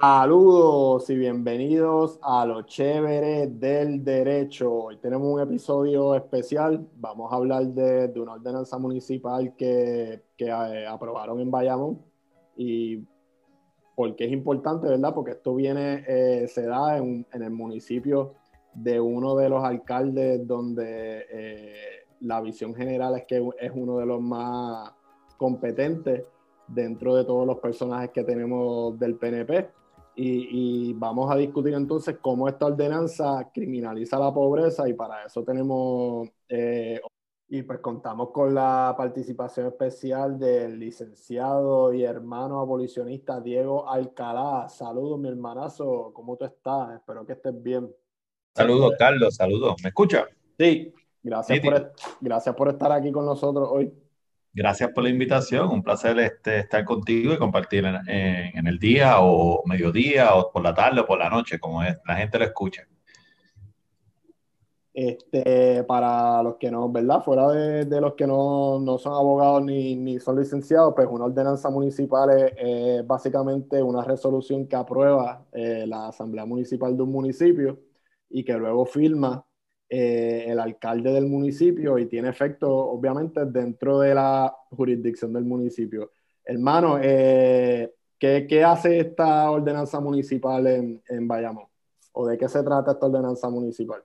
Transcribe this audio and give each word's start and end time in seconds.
Saludos 0.00 1.08
y 1.08 1.16
bienvenidos 1.16 2.18
a 2.20 2.44
lo 2.44 2.62
chévere 2.62 3.46
del 3.46 4.04
derecho. 4.04 4.70
Hoy 4.70 4.98
tenemos 4.98 5.32
un 5.32 5.40
episodio 5.40 6.14
especial. 6.14 6.86
Vamos 6.96 7.32
a 7.32 7.36
hablar 7.36 7.64
de, 7.68 8.12
una 8.20 8.34
ordenanza 8.34 8.78
municipal 8.78 9.54
que, 9.56 10.22
eh, 10.36 10.86
aprobaron 10.86 11.40
en 11.40 11.50
Bayamón 11.50 12.02
y 12.56 13.04
porque 13.94 14.26
es 14.26 14.32
importante, 14.32 14.86
¿verdad? 14.86 15.14
Porque 15.14 15.30
esto 15.30 15.54
viene, 15.54 16.04
eh, 16.06 16.46
se 16.48 16.66
da 16.66 16.98
en, 16.98 17.26
el 17.32 17.50
municipio 17.50 18.34
de 18.74 19.00
uno 19.00 19.34
de 19.36 19.48
los 19.48 19.64
alcaldes 19.64 20.46
donde 20.46 21.26
eh, 21.30 21.74
la 22.20 22.42
visión 22.42 22.74
general 22.74 23.16
es 23.16 23.24
que 23.24 23.48
es 23.60 23.72
uno 23.74 23.98
de 23.98 24.06
los 24.06 24.20
más 24.20 24.92
competentes 25.38 26.28
dentro 26.68 27.14
de 27.14 27.24
todos 27.24 27.46
los 27.46 27.58
personajes 27.60 28.10
que 28.10 28.24
tenemos 28.24 28.98
del 28.98 29.14
PNP. 29.14 29.85
Y, 30.18 30.94
vamos 30.94 31.30
a 31.30 31.36
discutir 31.36 31.74
entonces 31.74 32.16
cómo 32.22 32.48
esta 32.48 32.66
ordenanza 32.66 33.50
criminaliza 33.52 34.18
la 34.18 34.32
pobreza 34.32 34.88
y 34.88 34.94
para 34.94 35.26
eso 35.26 35.44
tenemos, 35.44 36.28
eh, 36.48 37.00
y 37.48 37.62
pues 37.62 37.80
contamos 37.80 38.30
con 38.30 38.54
la 38.54 38.94
participación 38.96 39.66
especial 39.66 40.38
del 40.38 40.78
licenciado 40.78 41.92
y 41.92 42.02
hermano 42.02 42.60
abolicionista 42.60 43.40
Diego 43.40 43.88
Alcalá. 43.88 44.68
Saludos, 44.70 45.18
mi 45.18 45.28
hermanazo, 45.28 46.12
¿cómo 46.14 46.36
tú 46.36 46.46
estás? 46.46 46.94
Espero 46.94 47.26
que 47.26 47.34
estés 47.34 47.62
bien. 47.62 47.94
Saludos, 48.54 48.94
Carlos, 48.98 49.36
saludos. 49.36 49.74
¿Me 49.82 49.90
escucha? 49.90 50.24
Sí, 50.58 50.94
gracias, 51.22 51.60
por, 51.60 51.92
gracias 52.22 52.54
por 52.54 52.68
estar 52.70 52.90
aquí 52.90 53.12
con 53.12 53.26
nosotros 53.26 53.68
hoy. 53.70 53.92
Gracias 54.56 54.90
por 54.92 55.04
la 55.04 55.10
invitación, 55.10 55.68
un 55.68 55.82
placer 55.82 56.18
este, 56.18 56.60
estar 56.60 56.82
contigo 56.82 57.34
y 57.34 57.36
compartir 57.36 57.84
en, 57.84 58.66
el 58.66 58.78
día 58.78 59.20
o 59.20 59.62
mediodía 59.66 60.34
o 60.34 60.50
por 60.50 60.62
la 60.62 60.72
tarde 60.72 61.02
o 61.02 61.06
por 61.06 61.18
la 61.18 61.28
noche, 61.28 61.60
como 61.60 61.82
es, 61.82 61.98
la 62.06 62.16
gente 62.16 62.38
lo 62.38 62.46
escucha. 62.46 62.88
Este, 64.94 65.84
para 65.84 66.42
los 66.42 66.56
que 66.56 66.70
no, 66.70 66.90
¿verdad? 66.90 67.22
Fuera 67.22 67.48
de, 67.48 68.00
los 68.00 68.14
que 68.14 68.26
no, 68.26 68.96
son 68.98 69.12
abogados 69.12 69.62
ni, 69.62 70.18
son 70.20 70.40
licenciados, 70.40 70.94
pues 70.96 71.06
una 71.10 71.26
ordenanza 71.26 71.68
municipal 71.68 72.30
es, 72.56 73.06
básicamente 73.06 73.82
una 73.82 74.02
resolución 74.04 74.66
que 74.66 74.76
aprueba 74.76 75.44
eh, 75.52 75.84
la 75.86 76.08
Asamblea 76.08 76.46
Municipal 76.46 76.96
de 76.96 77.02
un 77.02 77.12
municipio 77.12 77.78
y 78.30 78.42
que 78.42 78.54
luego 78.54 78.86
firma 78.86 79.45
eh, 79.88 80.46
el 80.48 80.58
alcalde 80.58 81.12
del 81.12 81.26
municipio 81.26 81.98
y 81.98 82.06
tiene 82.06 82.28
efecto, 82.28 82.68
obviamente, 82.68 83.44
dentro 83.46 84.00
de 84.00 84.14
la 84.14 84.52
jurisdicción 84.70 85.32
del 85.32 85.44
municipio. 85.44 86.10
Hermano, 86.44 86.98
eh, 87.00 87.92
¿qué, 88.18 88.64
hace 88.64 88.98
esta 88.98 89.48
ordenanza 89.50 90.00
municipal 90.00 90.66
en, 90.66 91.02
en, 91.08 91.28
Bayamón? 91.28 91.66
¿O 92.12 92.26
de 92.26 92.36
qué 92.36 92.48
se 92.48 92.62
trata 92.64 92.92
esta 92.92 93.06
ordenanza 93.06 93.48
municipal? 93.48 94.02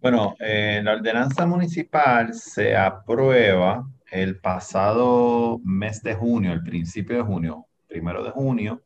Bueno, 0.00 0.34
eh, 0.38 0.80
la 0.84 0.94
ordenanza 0.94 1.46
municipal 1.46 2.34
se 2.34 2.76
aprueba 2.76 3.88
el 4.10 4.38
pasado 4.38 5.60
mes 5.64 6.02
de 6.02 6.14
junio, 6.14 6.52
el 6.52 6.62
principio 6.62 7.16
de 7.16 7.22
junio, 7.22 7.66
primero 7.88 8.22
de 8.22 8.30
junio, 8.30 8.82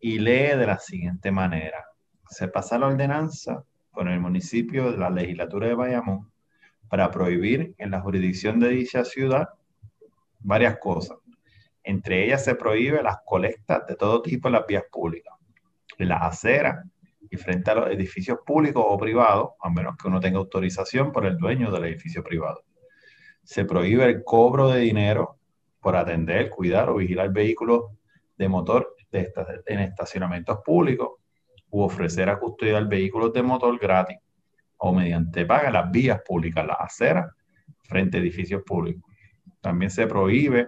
y 0.00 0.18
lee 0.18 0.56
de 0.56 0.66
la 0.66 0.78
siguiente 0.78 1.30
manera. 1.30 1.84
Se 2.28 2.46
pasa 2.46 2.78
la 2.78 2.88
ordenanza 2.88 3.64
con 3.98 4.06
el 4.06 4.20
municipio 4.20 4.92
de 4.92 4.96
la 4.96 5.10
legislatura 5.10 5.66
de 5.66 5.74
Bayamón 5.74 6.30
para 6.88 7.10
prohibir 7.10 7.74
en 7.78 7.90
la 7.90 8.00
jurisdicción 8.00 8.60
de 8.60 8.68
dicha 8.68 9.04
ciudad 9.04 9.48
varias 10.38 10.78
cosas. 10.78 11.18
Entre 11.82 12.24
ellas 12.24 12.44
se 12.44 12.54
prohíbe 12.54 13.02
las 13.02 13.16
colectas 13.26 13.88
de 13.88 13.96
todo 13.96 14.22
tipo 14.22 14.46
en 14.46 14.52
las 14.52 14.64
vías 14.68 14.84
públicas, 14.88 15.34
en 15.98 16.10
las 16.10 16.22
aceras 16.22 16.86
y 17.28 17.36
frente 17.38 17.72
a 17.72 17.74
los 17.74 17.90
edificios 17.90 18.38
públicos 18.46 18.84
o 18.86 18.96
privados, 18.96 19.48
a 19.60 19.68
menos 19.68 19.96
que 19.96 20.06
uno 20.06 20.20
tenga 20.20 20.38
autorización 20.38 21.10
por 21.10 21.26
el 21.26 21.36
dueño 21.36 21.72
del 21.72 21.86
edificio 21.86 22.22
privado. 22.22 22.62
Se 23.42 23.64
prohíbe 23.64 24.04
el 24.04 24.22
cobro 24.22 24.68
de 24.68 24.78
dinero 24.78 25.40
por 25.80 25.96
atender, 25.96 26.50
cuidar 26.50 26.88
o 26.88 26.94
vigilar 26.94 27.32
vehículos 27.32 27.86
de 28.36 28.48
motor 28.48 28.94
en 29.10 29.80
estacionamientos 29.80 30.60
públicos 30.64 31.18
u 31.70 31.82
ofrecer 31.82 32.28
a 32.28 32.38
custodiar 32.38 32.88
vehículos 32.88 33.32
de 33.32 33.42
motor 33.42 33.78
gratis 33.78 34.18
o 34.78 34.92
mediante 34.92 35.44
paga 35.44 35.70
las 35.70 35.90
vías 35.90 36.20
públicas, 36.26 36.66
las 36.66 36.78
aceras, 36.80 37.32
frente 37.82 38.18
a 38.18 38.20
edificios 38.20 38.62
públicos. 38.62 39.02
También 39.60 39.90
se 39.90 40.06
prohíbe 40.06 40.66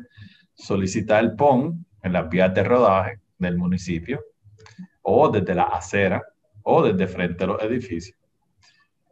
solicitar 0.55 1.23
el 1.23 1.37
PON 1.37 1.87
en 2.03 2.13
las 2.13 2.29
vías 2.29 2.53
de 2.55 2.65
rodaje 2.65 3.21
del 3.39 3.57
municipio 3.57 4.23
o 5.03 5.29
desde 5.29 5.55
la 5.55 5.65
acera 5.65 6.23
o 6.63 6.83
desde 6.83 7.07
frente 7.07 7.45
a 7.45 7.47
los 7.47 7.63
edificios. 7.63 8.17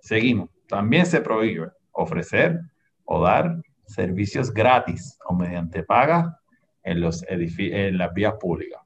Seguimos. 0.00 0.50
También 0.66 1.06
se 1.06 1.20
prohíbe 1.20 1.70
ofrecer 1.92 2.60
o 3.04 3.22
dar 3.22 3.60
servicios 3.86 4.52
gratis 4.52 5.18
o 5.26 5.34
mediante 5.34 5.82
paga 5.82 6.38
en, 6.82 7.00
los 7.00 7.24
en 7.28 7.98
las 7.98 8.12
vías 8.12 8.34
públicas. 8.38 8.80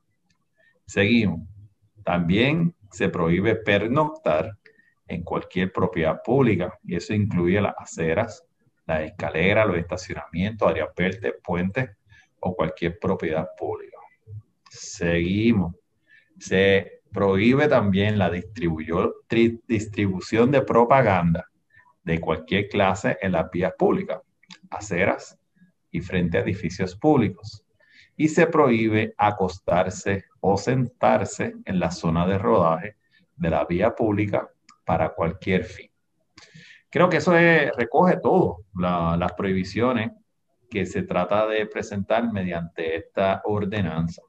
Seguimos. 0.86 1.42
También 2.04 2.74
se 2.92 3.08
prohíbe 3.08 3.56
pernoctar 3.56 4.58
en 5.08 5.22
cualquier 5.22 5.72
propiedad 5.72 6.22
pública 6.22 6.78
y 6.84 6.94
eso 6.96 7.14
incluye 7.14 7.60
las 7.60 7.74
aceras, 7.76 8.44
las 8.86 9.02
escaleras, 9.02 9.66
los 9.66 9.76
estacionamientos, 9.78 10.68
áreas 10.68 10.90
verdes, 10.96 11.34
puentes 11.42 11.90
o 12.40 12.54
cualquier 12.54 12.98
propiedad 12.98 13.48
pública. 13.58 13.98
Seguimos. 14.70 15.74
Se 16.38 17.02
prohíbe 17.12 17.68
también 17.68 18.18
la 18.18 18.30
distribución 18.30 19.12
de 20.50 20.62
propaganda 20.62 21.48
de 22.02 22.20
cualquier 22.20 22.68
clase 22.68 23.18
en 23.20 23.32
las 23.32 23.50
vías 23.50 23.72
públicas, 23.78 24.20
aceras 24.70 25.38
y 25.90 26.00
frente 26.00 26.38
a 26.38 26.40
edificios 26.40 26.96
públicos 26.96 27.64
y 28.16 28.28
se 28.28 28.46
prohíbe 28.46 29.14
acostarse 29.16 30.24
o 30.40 30.56
sentarse 30.56 31.54
en 31.64 31.80
la 31.80 31.90
zona 31.90 32.26
de 32.26 32.38
rodaje 32.38 32.96
de 33.36 33.50
la 33.50 33.64
vía 33.64 33.94
pública 33.94 34.48
para 34.84 35.14
cualquier 35.14 35.64
fin. 35.64 35.90
Creo 36.90 37.08
que 37.08 37.16
eso 37.18 37.32
recoge 37.32 38.18
todo, 38.18 38.64
las 38.74 39.32
prohibiciones 39.32 40.10
que 40.68 40.84
se 40.84 41.02
trata 41.02 41.46
de 41.46 41.66
presentar 41.66 42.30
mediante 42.32 42.96
esta 42.96 43.40
ordenanza 43.44 44.22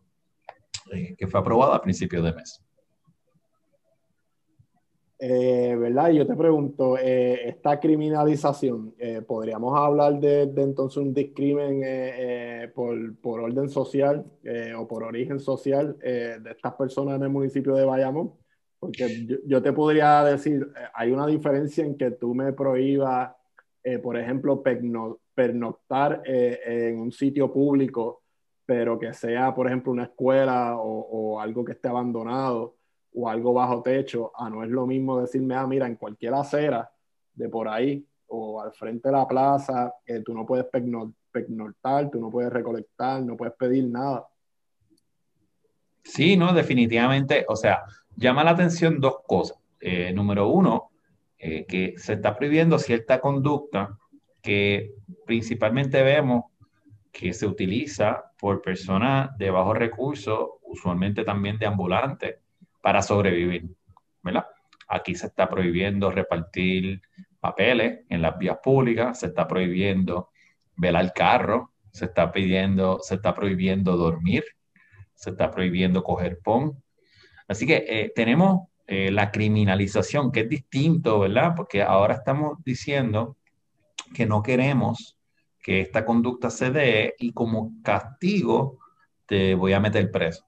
eh, 0.92 1.16
que 1.18 1.28
fue 1.28 1.40
aprobada 1.40 1.76
a 1.76 1.82
principios 1.82 2.24
de 2.24 2.34
mes. 2.34 2.63
Eh, 5.20 5.76
¿Verdad? 5.78 6.10
Y 6.10 6.18
yo 6.18 6.28
te 6.28 6.36
pregunto, 6.36 6.98
eh, 6.98 7.48
esta 7.48 7.80
criminalización, 7.80 8.94
eh, 8.98 9.22
¿podríamos 9.22 9.78
hablar 9.78 10.20
de, 10.20 10.42
entonces 10.42 10.98
un 10.98 11.14
discrimen 11.14 11.82
por, 12.74 13.40
orden 13.40 13.70
social 13.70 14.26
o 14.78 14.88
por 14.88 15.04
origen 15.04 15.40
social 15.40 15.98
de 16.00 16.52
estas 16.52 16.74
personas 16.74 17.16
en 17.16 17.24
el 17.24 17.30
municipio 17.30 17.76
de 17.76 17.86
Bayamón? 17.86 18.34
Porque 18.80 19.40
yo, 19.46 19.62
te 19.62 19.72
podría 19.72 20.24
decir, 20.26 20.68
hay 20.94 21.12
una 21.12 21.26
diferencia 21.28 21.86
en 21.86 21.96
que 21.96 22.12
tú 22.12 22.36
me 22.36 22.52
prohíbas, 22.52 23.34
por 24.02 24.18
ejemplo, 24.18 24.62
pernoctar 25.34 26.22
en 26.26 27.00
un 27.00 27.12
sitio 27.14 27.54
público, 27.54 28.24
pero 28.66 29.00
que 29.00 29.14
sea, 29.14 29.56
por 29.56 29.68
ejemplo, 29.68 29.94
una 29.94 30.04
escuela 30.04 30.76
o 30.78 31.40
algo 31.40 31.64
que 31.64 31.74
esté 31.74 31.88
abandonado 31.88 32.76
o 33.16 33.30
algo 33.30 33.54
bajo 33.54 33.82
techo, 33.82 34.32
a 34.36 34.50
no 34.50 34.64
es 34.64 34.70
lo 34.70 34.86
mismo 34.86 35.22
decirme, 35.22 35.56
ah, 35.56 35.68
mira, 35.68 35.88
en 35.88 35.96
cualquier 35.96 36.34
acera 36.34 36.92
de 37.34 37.50
por 37.50 37.68
ahí 37.68 38.06
o 38.28 38.62
al 38.62 38.72
frente 38.74 39.10
de 39.10 39.14
la 39.14 39.28
plaza, 39.28 39.94
eh, 40.06 40.22
tú 40.22 40.34
no 40.34 40.46
puedes 40.46 40.66
pegnortar, 40.66 42.10
tú 42.10 42.20
no 42.20 42.32
puedes 42.32 42.52
recolectar, 42.52 43.22
no 43.22 43.38
puedes 43.38 43.54
pedir 43.56 43.86
nada. 43.86 44.28
Sí, 46.04 46.36
no, 46.36 46.54
definitivamente, 46.54 47.46
o 47.48 47.56
sea, 47.56 47.84
llama 48.16 48.44
la 48.44 48.52
atención 48.52 49.00
dos 49.00 49.18
cosas. 49.26 49.58
Eh, 49.80 50.12
número 50.14 50.48
uno, 50.48 50.92
eh, 51.38 51.66
que 51.66 51.96
se 51.98 52.14
está 52.14 52.36
prohibiendo 52.36 52.80
cierta 52.80 53.20
conducta 53.20 53.98
que 54.42 54.94
principalmente 55.26 56.02
vemos 56.04 56.46
que 57.12 57.32
se 57.34 57.46
utiliza 57.46 58.32
por 58.40 58.62
personas 58.62 59.38
de 59.38 59.52
bajos 59.52 59.78
recursos, 59.78 60.50
usualmente 60.64 61.24
también 61.24 61.60
de 61.60 61.68
ambulantes, 61.68 62.38
para 62.84 63.02
sobrevivir, 63.02 63.64
¿verdad? 64.22 64.46
Aquí 64.90 65.16
se 65.16 65.28
está 65.28 65.50
prohibiendo 65.50 66.12
repartir 66.12 67.02
papeles 67.40 68.02
en 68.10 68.22
las 68.22 68.38
vías 68.38 68.58
públicas, 68.62 69.22
se 69.22 69.28
está 69.28 69.48
prohibiendo 69.48 70.32
velar 70.76 71.14
carro, 71.14 71.72
se 71.92 72.06
está 72.06 72.30
pidiendo, 72.34 73.00
se 73.00 73.16
está 73.16 73.34
prohibiendo 73.34 73.96
dormir, 73.96 74.44
se 75.16 75.30
está 75.30 75.50
prohibiendo 75.50 76.04
coger 76.04 76.40
pon. 76.44 76.84
Así 77.48 77.66
que 77.66 77.86
eh, 77.88 78.12
tenemos 78.14 78.68
eh, 78.86 79.12
la 79.12 79.32
criminalización, 79.32 80.30
que 80.34 80.42
es 80.42 80.50
distinto, 80.50 81.20
¿verdad? 81.20 81.54
Porque 81.56 81.82
ahora 81.82 82.16
estamos 82.16 82.62
diciendo 82.66 83.38
que 84.14 84.26
no 84.26 84.44
queremos 84.44 85.18
que 85.62 85.80
esta 85.80 86.04
conducta 86.04 86.50
se 86.50 86.70
dé 86.70 87.16
y 87.18 87.32
como 87.32 87.82
castigo 87.82 88.80
te 89.26 89.56
voy 89.56 89.72
a 89.72 89.80
meter 89.80 90.12
preso. 90.12 90.46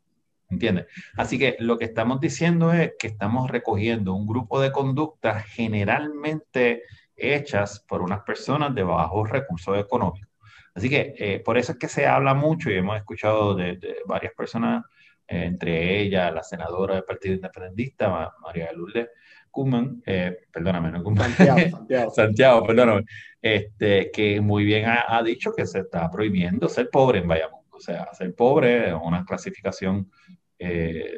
¿Entiendes? 0.50 0.86
Así 1.18 1.40
que 1.40 1.56
lo 1.60 1.78
que 1.78 1.86
estamos 1.86 2.20
diciendo 2.20 2.72
es 2.72 2.94
que 3.00 3.08
estamos 3.08 3.50
recogiendo 3.50 4.14
un 4.14 4.28
grupo 4.28 4.62
de 4.62 4.72
conductas 4.72 5.44
generalmente 5.46 6.84
hechas 7.16 7.84
por 7.88 8.02
unas 8.02 8.22
personas 8.22 8.76
de 8.76 8.84
bajos 8.84 9.30
recursos 9.30 9.78
económicos. 9.78 10.30
Así 10.74 10.90
que 10.90 11.16
eh, 11.18 11.40
por 11.40 11.58
eso 11.58 11.72
es 11.72 11.78
que 11.78 11.88
se 11.88 12.06
habla 12.06 12.34
mucho 12.34 12.70
y 12.70 12.76
hemos 12.76 12.98
escuchado 12.98 13.56
de, 13.56 13.80
varias 14.06 14.34
personas, 14.34 14.84
eh, 15.28 15.46
entre 15.46 16.02
ellas 16.02 16.34
la 16.34 16.44
senadora 16.44 16.96
del 16.96 17.06
Partido 17.06 17.36
Independentista, 17.36 18.34
María 18.42 18.72
Lourdes 18.74 19.08
Kuman, 19.56 20.04
eh, 20.06 20.38
perdóname, 20.52 20.92
no 20.92 21.02
Santiago, 21.16 21.60
Santiago. 21.72 22.12
Santiago, 22.12 22.68
perdóname, 22.68 23.06
este, 23.42 24.12
que 24.12 24.42
muy 24.42 24.66
bien 24.66 24.86
ha, 24.86 25.24
dicho 25.24 25.54
que 25.54 25.66
se 25.66 25.80
está 25.80 26.12
prohibiendo 26.12 26.68
ser 26.68 26.90
pobre 26.90 27.20
en 27.20 27.28
Bayamón. 27.30 27.62
O 27.76 27.80
sea, 27.80 28.08
ser 28.14 28.34
pobre 28.36 28.90
es 28.90 28.96
una 29.02 29.26
clasificación 29.26 30.10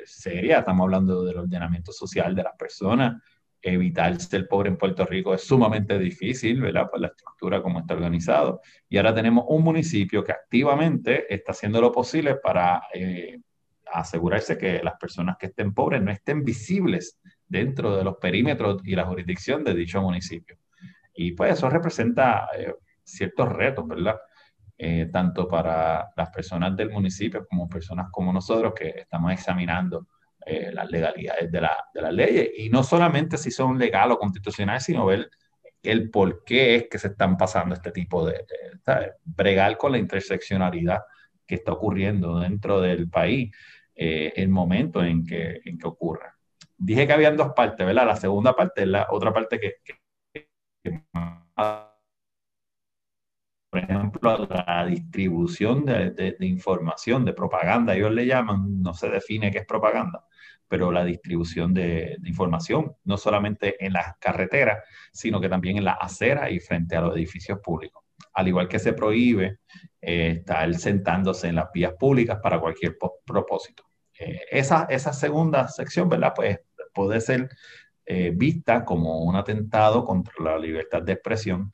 seria, 0.06 0.60
estamos 0.60 0.84
hablando 0.84 1.24
del 1.24 1.38
ordenamiento 1.38 1.92
social 1.92 2.36
de 2.36 2.44
las 2.44 2.56
personas, 2.56 3.22
evitar 3.62 4.20
ser 4.20 4.48
pobre 4.48 4.70
en 4.70 4.78
Puerto 4.78 5.06
Rico 5.06 5.34
es 5.34 5.42
sumamente 5.42 5.98
difícil, 5.98 6.62
¿verdad? 6.62 6.90
Por 6.90 7.02
la 7.02 7.08
estructura 7.08 7.62
como 7.62 7.80
está 7.80 7.94
organizado. 7.96 8.62
Y 8.88 8.98
ahora 8.98 9.14
tenemos 9.14 9.46
un 9.48 9.64
municipio 9.64 10.24
que 10.24 10.32
activamente 10.32 11.34
está 11.34 11.52
haciendo 11.52 11.82
lo 11.82 11.92
posible 11.92 12.36
para 12.36 12.84
eh, 12.94 13.40
asegurarse 13.92 14.58
que 14.58 14.82
las 14.84 14.96
personas 15.00 15.38
que 15.38 15.48
estén 15.48 15.74
pobres 15.74 16.02
no 16.02 16.12
estén 16.12 16.44
visibles 16.44 17.20
dentro 17.48 17.96
de 17.96 18.04
los 18.04 18.18
perímetros 18.18 18.82
y 18.86 18.96
la 18.96 19.06
jurisdicción 19.06 19.64
de 19.64 19.74
dicho 19.74 20.02
municipio. 20.02 20.58
Y 21.14 21.32
pues 21.32 21.54
eso 21.54 21.70
representa 21.70 22.50
eh, 22.58 22.74
ciertos 23.04 23.50
retos, 23.50 23.88
¿verdad? 23.88 24.18
Eh, 24.80 25.10
tanto 25.12 25.48
para 25.48 26.12
las 26.16 26.30
personas 26.30 26.78
del 26.78 26.92
municipio 26.92 27.48
como 27.48 27.68
personas 27.68 28.10
como 28.12 28.32
nosotros 28.32 28.74
que 28.76 28.90
estamos 28.90 29.32
examinando 29.32 30.06
eh, 30.46 30.72
las 30.72 30.92
legalidades 30.92 31.52
de, 31.52 31.62
la, 31.62 31.76
de 31.92 32.02
las 32.02 32.14
leyes. 32.14 32.50
Y 32.58 32.70
no 32.70 32.84
solamente 32.84 33.38
si 33.38 33.50
son 33.50 33.80
legal 33.80 34.12
o 34.12 34.20
constitucionales, 34.20 34.84
sino 34.84 35.08
ver 35.08 35.32
el 35.82 36.12
por 36.12 36.44
qué 36.44 36.76
es 36.76 36.88
que 36.90 37.00
se 37.00 37.08
están 37.08 37.38
pasando 37.38 37.74
este 37.74 37.92
tipo 37.92 38.26
de, 38.26 38.46
bregar 39.26 39.78
con 39.78 39.94
la 39.94 39.98
interseccionalidad 39.98 41.02
que 41.46 41.56
está 41.56 41.72
ocurriendo 41.74 42.40
dentro 42.40 42.80
del 42.80 43.10
país, 43.10 43.52
eh, 43.96 44.34
el 44.36 44.50
momento 44.50 45.04
en 45.04 45.26
que, 45.26 45.60
en 45.66 45.78
que 45.78 45.88
ocurra. 45.88 46.36
Dije 46.78 47.08
que 47.08 47.14
habían 47.14 47.36
dos 47.36 47.54
partes, 47.56 47.86
¿verdad? 47.86 48.06
La 48.06 48.16
segunda 48.16 48.56
parte 48.56 48.84
es 48.84 48.88
la 48.88 49.08
otra 49.10 49.34
parte 49.34 49.60
que, 49.60 49.76
por 53.78 53.84
ejemplo, 53.84 54.48
la 54.50 54.86
distribución 54.86 55.86
de, 55.86 56.36
información, 56.40 57.26
de 57.26 57.34
propaganda, 57.34 57.96
ellos 57.96 58.12
le 58.12 58.26
llaman, 58.26 58.82
no 58.82 58.94
se 58.94 59.10
define 59.10 59.52
qué 59.52 59.60
es 59.60 59.66
propaganda, 59.66 60.26
pero 60.68 60.92
la 60.92 61.04
distribución 61.06 61.74
de, 61.74 62.18
información, 62.26 62.96
no 63.04 63.18
solamente 63.18 63.84
en 63.86 63.94
las 63.94 64.18
carreteras, 64.18 64.84
sino 65.12 65.40
que 65.40 65.50
también 65.50 65.78
en 65.78 65.86
las 65.86 65.98
aceras 66.00 66.52
y 66.52 66.60
frente 66.60 66.96
a 66.96 67.02
los 67.02 67.16
edificios 67.16 67.60
públicos. 67.60 68.04
Al 68.34 68.48
igual 68.48 68.68
que 68.68 68.80
se 68.80 68.94
prohíbe 68.94 69.60
eh, 70.02 70.38
estar 70.40 70.74
sentándose 70.74 71.48
en 71.48 71.56
las 71.56 71.72
vías 71.72 71.94
públicas 72.00 72.40
para 72.42 72.60
cualquier 72.60 72.98
propósito. 73.26 73.84
Eh, 74.20 74.42
esa, 74.50 74.88
esa 74.90 75.14
segunda 75.14 75.68
sección, 75.68 76.10
¿verdad? 76.10 76.34
Pues 76.36 76.60
puede 76.94 77.22
ser 77.22 77.50
eh, 78.06 78.32
vista 78.36 78.84
como 78.84 79.24
un 79.24 79.36
atentado 79.36 80.04
contra 80.04 80.34
la 80.44 80.58
libertad 80.58 81.04
de 81.04 81.14
expresión. 81.14 81.74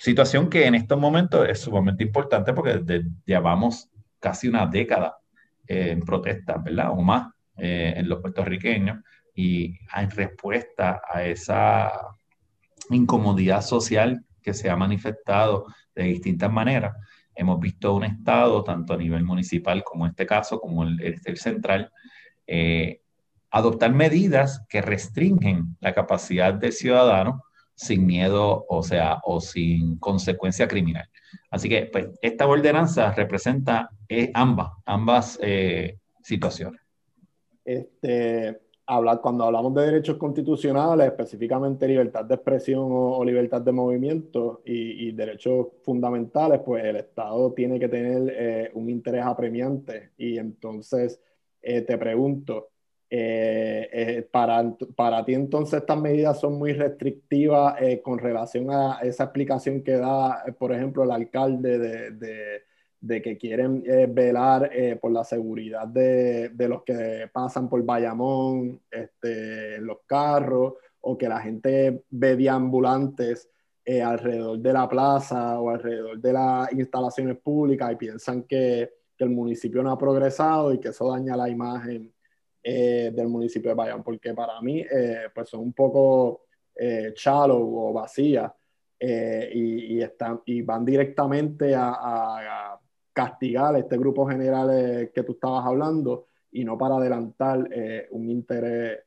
Situación 0.00 0.48
que 0.48 0.66
en 0.66 0.74
estos 0.74 0.98
momentos 0.98 1.46
es 1.46 1.60
sumamente 1.60 2.02
importante 2.02 2.54
porque 2.54 3.02
llevamos 3.26 3.90
casi 4.18 4.48
una 4.48 4.66
década 4.66 5.18
en 5.66 6.00
protesta, 6.00 6.56
¿verdad? 6.56 6.90
O 6.92 7.02
más 7.02 7.30
eh, 7.58 7.92
en 7.96 8.08
los 8.08 8.20
puertorriqueños 8.20 8.98
y 9.34 9.76
en 9.94 10.10
respuesta 10.10 11.02
a 11.06 11.22
esa 11.24 11.92
incomodidad 12.88 13.60
social 13.60 14.24
que 14.40 14.54
se 14.54 14.70
ha 14.70 14.76
manifestado 14.76 15.66
de 15.94 16.04
distintas 16.04 16.50
maneras. 16.50 16.96
Hemos 17.34 17.60
visto 17.60 17.94
un 17.94 18.04
Estado, 18.04 18.64
tanto 18.64 18.94
a 18.94 18.96
nivel 18.96 19.22
municipal 19.22 19.84
como 19.84 20.06
en 20.06 20.10
este 20.10 20.24
caso, 20.24 20.58
como 20.60 20.84
el, 20.84 20.98
el 21.02 21.36
central, 21.36 21.92
eh, 22.46 23.02
adoptar 23.50 23.92
medidas 23.92 24.64
que 24.66 24.80
restringen 24.80 25.76
la 25.78 25.92
capacidad 25.92 26.54
del 26.54 26.72
ciudadano 26.72 27.42
sin 27.80 28.06
miedo, 28.06 28.66
o 28.68 28.82
sea, 28.82 29.20
o 29.24 29.40
sin 29.40 29.98
consecuencia 29.98 30.68
criminal. 30.68 31.08
Así 31.50 31.68
que 31.68 31.88
pues, 31.90 32.08
esta 32.20 32.46
ordenanza 32.46 33.12
representa 33.12 33.90
eh, 34.08 34.30
ambas, 34.34 34.72
ambas 34.84 35.38
situaciones. 36.22 36.80
Este, 37.64 38.60
hablar, 38.86 39.20
cuando 39.20 39.44
hablamos 39.44 39.74
de 39.74 39.82
derechos 39.82 40.16
constitucionales, 40.16 41.06
específicamente 41.06 41.86
libertad 41.86 42.24
de 42.24 42.34
expresión 42.34 42.88
o, 42.90 43.24
libertad 43.24 43.60
de 43.60 43.72
movimiento 43.72 44.62
y, 44.64 45.12
derechos 45.12 45.68
fundamentales, 45.82 46.60
pues 46.64 46.84
el 46.84 46.96
Estado 46.96 47.52
tiene 47.52 47.78
que 47.78 47.88
tener 47.88 48.34
eh, 48.36 48.70
un 48.74 48.90
interés 48.90 49.24
apremiante. 49.24 50.10
Y 50.18 50.38
entonces 50.38 51.20
eh, 51.62 51.82
te 51.82 51.96
pregunto, 51.98 52.69
eh, 53.10 54.28
para, 54.30 54.72
para 54.94 55.24
ti 55.24 55.34
entonces 55.34 55.80
estas 55.80 56.00
medidas 56.00 56.38
son 56.38 56.58
muy 56.58 56.72
restrictivas 56.72 57.76
con 58.02 58.18
relación 58.18 58.70
a 58.70 59.00
esa 59.02 59.24
explicación 59.24 59.82
que 59.82 59.92
da, 59.92 60.44
por 60.58 60.72
ejemplo, 60.72 61.02
el 61.02 61.10
alcalde 61.10 61.78
de 61.78 62.62
de 63.00 63.22
que 63.22 63.38
quieren 63.38 63.82
eh, 63.86 64.06
velar 64.08 64.70
eh, 64.72 64.96
por 65.00 65.10
la 65.10 65.24
seguridad 65.24 65.86
de, 65.86 66.50
de, 66.50 66.68
los 66.68 66.82
que 66.82 67.30
pasan 67.32 67.68
por 67.68 67.82
Bayamón 67.82 68.82
este, 68.90 69.78
los 69.78 70.00
carros, 70.06 70.74
o 71.00 71.16
que 71.16 71.28
la 71.28 71.40
gente 71.40 72.04
ve 72.10 72.36
deambulantes 72.36 73.48
eh, 73.84 74.02
alrededor 74.02 74.58
de 74.58 74.72
la 74.72 74.86
plaza 74.88 75.58
o 75.58 75.70
alrededor 75.70 76.20
de 76.20 76.32
las 76.32 76.72
instalaciones 76.72 77.38
públicas 77.38 77.90
y 77.92 77.96
piensan 77.96 78.42
que, 78.42 79.00
el 79.20 79.28
municipio 79.28 79.82
no 79.82 79.90
ha 79.90 79.98
progresado 79.98 80.72
y 80.72 80.80
que 80.80 80.88
eso 80.88 81.12
daña 81.12 81.36
la 81.36 81.46
imagen 81.46 82.10
del 82.62 83.28
municipio 83.28 83.70
de 83.70 83.74
Bayamón, 83.74 84.04
porque 84.04 84.34
para 84.34 84.60
mí 84.60 84.84
pues 85.34 85.48
son 85.48 85.60
un 85.60 85.72
poco 85.72 86.42
shallow 86.76 87.88
o 87.88 87.92
vacías. 87.92 88.52
y, 89.00 89.96
y, 89.96 90.02
están, 90.02 90.42
y 90.44 90.60
van 90.60 90.84
directamente 90.84 91.74
a, 91.74 91.88
a 91.90 92.80
castigar 93.12 93.76
este 93.76 93.96
grupo 93.98 94.26
general 94.26 95.10
que 95.14 95.22
tú 95.22 95.32
estabas 95.32 95.64
hablando 95.66 96.26
y 96.52 96.64
no 96.64 96.76
para 96.76 96.96
adelantar 96.96 97.68
eh, 97.72 98.08
un 98.10 98.28
interés 98.28 99.00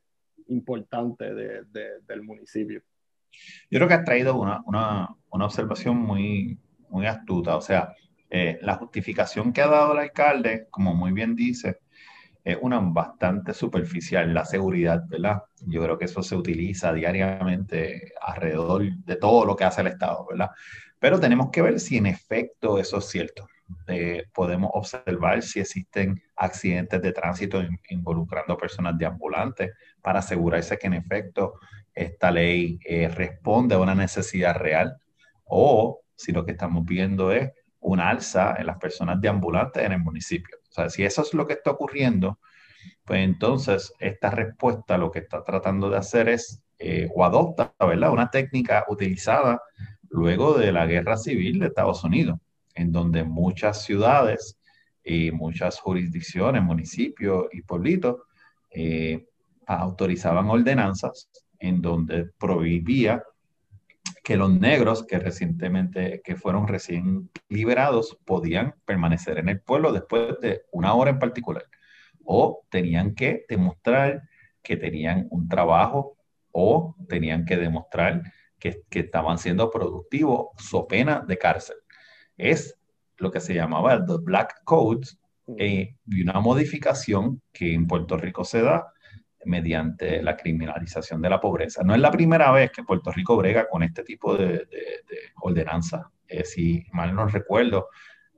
importante 0.47 1.33
del 1.33 2.23
municipio. 2.23 2.81
Yo 3.69 3.79
creo 3.79 3.87
que 3.87 3.93
has 3.95 4.03
traído 4.03 4.39
una, 4.39 4.61
una, 4.65 5.09
una 5.31 5.45
observación 5.45 5.97
muy, 5.97 6.57
muy 6.89 7.05
astuta. 7.05 7.55
O 7.55 7.61
sea, 7.61 7.93
eh, 8.29 8.59
la 8.61 8.75
justificación 8.75 9.51
que 9.51 9.61
ha 9.61 9.67
dado 9.67 9.93
el 9.93 9.99
alcalde, 9.99 10.67
como 10.69 10.93
muy 10.93 11.11
bien 11.11 11.35
dice, 11.35 11.79
es 12.43 12.57
una 12.61 12.79
bastante 12.79 13.53
superficial, 13.53 14.33
la 14.33 14.43
seguridad, 14.45 15.03
¿verdad? 15.07 15.43
Yo 15.65 15.81
creo 15.83 15.97
que 15.97 16.05
eso 16.05 16.21
se 16.21 16.35
utiliza 16.35 16.93
diariamente 16.93 18.13
alrededor 18.21 18.83
de 18.97 19.15
todo 19.15 19.45
lo 19.45 19.55
que 19.55 19.63
hace 19.63 19.81
el 19.81 19.87
Estado, 19.87 20.27
¿verdad? 20.29 20.49
Pero 20.99 21.19
tenemos 21.19 21.49
que 21.51 21.61
ver 21.61 21.79
si 21.79 21.97
en 21.97 22.05
efecto 22.05 22.79
eso 22.79 22.97
es 22.97 23.05
cierto. 23.05 23.47
Eh, 23.87 24.25
podemos 24.33 24.71
observar 24.73 25.41
si 25.41 25.61
existen 25.61 26.21
accidentes 26.35 27.01
de 27.01 27.13
tránsito 27.13 27.61
involucrando 27.89 28.57
personas 28.57 28.97
de 28.97 29.05
ambulantes 29.05 29.71
para 30.01 30.19
asegurarse 30.19 30.77
que 30.77 30.87
en 30.87 30.93
efecto 30.93 31.55
esta 31.93 32.29
ley 32.29 32.79
eh, 32.85 33.07
responde 33.07 33.75
a 33.75 33.79
una 33.79 33.95
necesidad 33.95 34.55
real 34.55 34.97
o 35.45 36.01
si 36.15 36.31
lo 36.31 36.45
que 36.45 36.51
estamos 36.51 36.85
viendo 36.85 37.31
es 37.31 37.51
un 37.79 37.99
alza 37.99 38.55
en 38.57 38.67
las 38.67 38.77
personas 38.77 39.19
de 39.19 39.29
ambulantes 39.29 39.83
en 39.83 39.93
el 39.93 39.99
municipio. 39.99 40.57
O 40.73 40.75
sea, 40.75 40.89
si 40.89 41.03
eso 41.03 41.21
es 41.21 41.35
lo 41.35 41.45
que 41.45 41.53
está 41.53 41.69
ocurriendo, 41.69 42.39
pues 43.05 43.19
entonces 43.19 43.93
esta 43.99 44.31
respuesta 44.31 44.97
lo 44.97 45.11
que 45.11 45.19
está 45.19 45.43
tratando 45.43 45.87
de 45.89 45.97
hacer 45.97 46.29
es 46.29 46.63
eh, 46.79 47.07
o 47.13 47.23
adopta, 47.23 47.73
¿verdad? 47.79 48.11
Una 48.11 48.31
técnica 48.31 48.83
utilizada 48.89 49.61
luego 50.09 50.57
de 50.57 50.71
la 50.71 50.87
guerra 50.87 51.15
civil 51.15 51.59
de 51.59 51.67
Estados 51.67 52.03
Unidos 52.03 52.39
en 52.73 52.91
donde 52.91 53.23
muchas 53.23 53.83
ciudades 53.83 54.57
y 55.03 55.31
muchas 55.31 55.79
jurisdicciones, 55.79 56.63
municipios 56.63 57.45
y 57.51 57.61
pueblitos 57.61 58.17
eh, 58.71 59.27
autorizaban 59.67 60.49
ordenanzas 60.49 61.29
en 61.59 61.81
donde 61.81 62.31
prohibía 62.39 63.23
que 64.23 64.37
los 64.37 64.51
negros 64.51 65.05
que 65.05 65.19
recientemente, 65.19 66.21
que 66.23 66.35
fueron 66.35 66.67
recién 66.67 67.29
liberados, 67.49 68.17
podían 68.25 68.75
permanecer 68.85 69.37
en 69.37 69.49
el 69.49 69.61
pueblo 69.61 69.91
después 69.91 70.39
de 70.41 70.63
una 70.71 70.93
hora 70.93 71.11
en 71.11 71.19
particular. 71.19 71.65
O 72.23 72.65
tenían 72.69 73.15
que 73.15 73.45
demostrar 73.49 74.23
que 74.61 74.77
tenían 74.77 75.27
un 75.29 75.49
trabajo 75.49 76.17
o 76.51 76.95
tenían 77.09 77.45
que 77.45 77.57
demostrar 77.57 78.23
que, 78.59 78.83
que 78.89 78.99
estaban 78.99 79.37
siendo 79.37 79.69
productivos 79.69 80.47
so 80.57 80.87
pena 80.87 81.19
de 81.27 81.37
cárcel 81.37 81.75
es 82.37 82.77
lo 83.17 83.31
que 83.31 83.39
se 83.39 83.53
llamaba 83.53 83.93
el 83.93 84.03
Black 84.21 84.63
Codes, 84.63 85.19
eh, 85.57 85.95
y 86.07 86.21
una 86.21 86.39
modificación 86.39 87.41
que 87.51 87.73
en 87.73 87.85
Puerto 87.85 88.17
Rico 88.17 88.45
se 88.45 88.61
da 88.61 88.92
mediante 89.45 90.21
la 90.21 90.35
criminalización 90.35 91.21
de 91.21 91.29
la 91.29 91.39
pobreza. 91.39 91.83
No 91.83 91.93
es 91.93 92.01
la 92.01 92.11
primera 92.11 92.51
vez 92.51 92.71
que 92.71 92.83
Puerto 92.83 93.11
Rico 93.11 93.37
brega 93.37 93.67
con 93.69 93.83
este 93.83 94.03
tipo 94.03 94.35
de, 94.35 94.67
ordenanza. 95.41 96.11
Eh, 96.27 96.43
si 96.45 96.85
mal 96.91 97.13
no 97.15 97.27
recuerdo, 97.27 97.89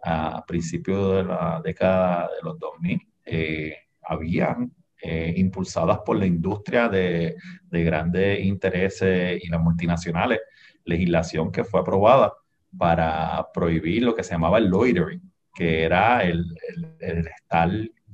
a 0.03 0.45
principios 0.45 1.17
de 1.17 1.23
la 1.23 1.61
década 1.63 2.27
de 2.27 2.43
los 2.43 2.59
2000, 2.59 3.01
eh, 3.25 3.75
habían 4.03 4.71
eh, 5.01 5.33
impulsadas 5.37 5.99
por 6.05 6.17
la 6.17 6.25
industria 6.25 6.89
de, 6.89 7.35
grandes 7.69 8.43
intereses 8.43 9.43
y 9.43 9.47
las 9.49 9.61
multinacionales, 9.61 10.39
legislación 10.85 11.51
que 11.51 11.63
fue 11.63 11.81
aprobada 11.81 12.33
para 12.77 13.47
prohibir 13.53 14.03
lo 14.03 14.15
que 14.15 14.23
se 14.23 14.31
llamaba 14.31 14.57
el 14.57 14.67
loitering, 14.67 15.21
que 15.53 15.83
era 15.83 16.23
el, 16.23 16.45
el 16.99 17.27
estar 17.27 17.69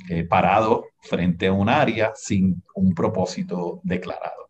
eh, 0.10 0.24
parado 0.24 0.88
frente 1.02 1.48
a 1.48 1.54
un 1.54 1.70
área 1.70 2.12
sin 2.16 2.64
un 2.76 2.94
propósito 2.94 3.82
declarado. 3.84 4.50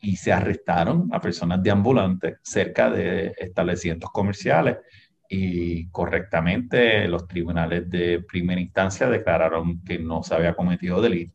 Y 0.00 0.16
se 0.16 0.32
arrestaron 0.32 1.08
a 1.12 1.20
personas 1.20 1.62
deambulantes 1.62 2.38
cerca 2.42 2.90
de 2.90 3.34
establecimientos 3.38 4.10
comerciales 4.10 4.78
y 5.28 5.88
correctamente 5.88 7.08
los 7.08 7.26
tribunales 7.26 7.88
de 7.88 8.20
primera 8.20 8.60
instancia 8.60 9.08
declararon 9.08 9.82
que 9.82 9.98
no 9.98 10.22
se 10.22 10.34
había 10.34 10.54
cometido 10.54 11.00
delito. 11.00 11.34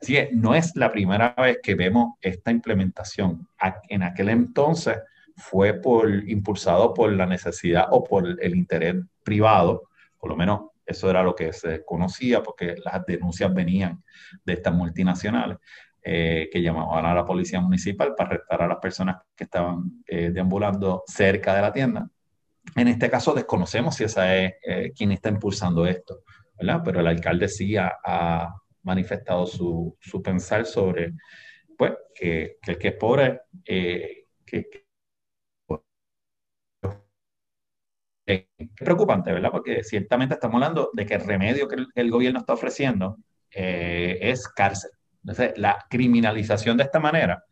Así 0.00 0.12
que 0.14 0.30
no 0.32 0.54
es 0.54 0.76
la 0.76 0.92
primera 0.92 1.34
vez 1.36 1.58
que 1.62 1.74
vemos 1.74 2.14
esta 2.20 2.50
implementación. 2.50 3.48
En 3.88 4.02
aquel 4.02 4.28
entonces 4.28 4.98
fue 5.36 5.80
impulsado 6.26 6.94
por 6.94 7.12
la 7.12 7.26
necesidad 7.26 7.86
o 7.90 8.04
por 8.04 8.26
el 8.40 8.56
interés 8.56 8.96
privado, 9.24 9.84
por 10.18 10.30
lo 10.30 10.36
menos 10.36 10.60
eso 10.88 11.10
era 11.10 11.22
lo 11.22 11.34
que 11.34 11.52
se 11.52 11.84
conocía 11.84 12.42
porque 12.42 12.74
las 12.82 13.04
denuncias 13.06 13.52
venían 13.52 14.02
de 14.42 14.54
estas 14.54 14.72
multinacionales 14.72 15.58
eh, 16.02 16.48
que 16.50 16.62
llamaban 16.62 17.04
a 17.04 17.14
la 17.14 17.26
policía 17.26 17.60
municipal 17.60 18.14
para 18.16 18.30
arrestar 18.30 18.62
a 18.62 18.68
las 18.68 18.78
personas 18.78 19.16
que 19.36 19.44
estaban 19.44 20.02
eh, 20.06 20.30
deambulando 20.30 21.04
cerca 21.06 21.54
de 21.54 21.60
la 21.60 21.72
tienda. 21.72 22.08
En 22.74 22.88
este 22.88 23.10
caso 23.10 23.34
desconocemos 23.34 23.96
si 23.96 24.04
esa 24.04 24.34
es 24.34 24.54
eh, 24.66 24.92
quien 24.96 25.12
está 25.12 25.28
impulsando 25.28 25.84
esto, 25.86 26.22
¿verdad? 26.58 26.80
Pero 26.82 27.00
el 27.00 27.06
alcalde 27.06 27.48
sí 27.48 27.76
ha, 27.76 28.54
manifestado 28.82 29.44
su, 29.44 29.98
su, 30.00 30.22
pensar 30.22 30.64
sobre 30.64 31.12
pues, 31.76 31.92
que, 32.14 32.56
que, 32.62 32.70
el 32.70 32.78
que 32.78 32.88
es 32.88 32.94
pobre, 32.94 33.40
que, 33.62 34.24
es 38.28 38.44
preocupante, 38.76 39.32
¿verdad? 39.32 39.50
Porque 39.50 39.82
ciertamente 39.82 40.34
estamos 40.34 40.56
hablando 40.56 40.90
de 40.92 41.06
que 41.06 41.14
el 41.14 41.24
remedio 41.24 41.66
que 41.66 41.86
el, 41.94 42.10
gobierno 42.10 42.40
está 42.40 42.52
ofreciendo 42.52 43.16
eh, 43.50 44.18
es 44.20 44.46
cárcel. 44.48 44.90
Entonces, 45.22 45.56
la 45.56 45.86
criminalización 45.88 46.76
de 46.76 46.84
esta 46.84 47.00
manera, 47.00 47.42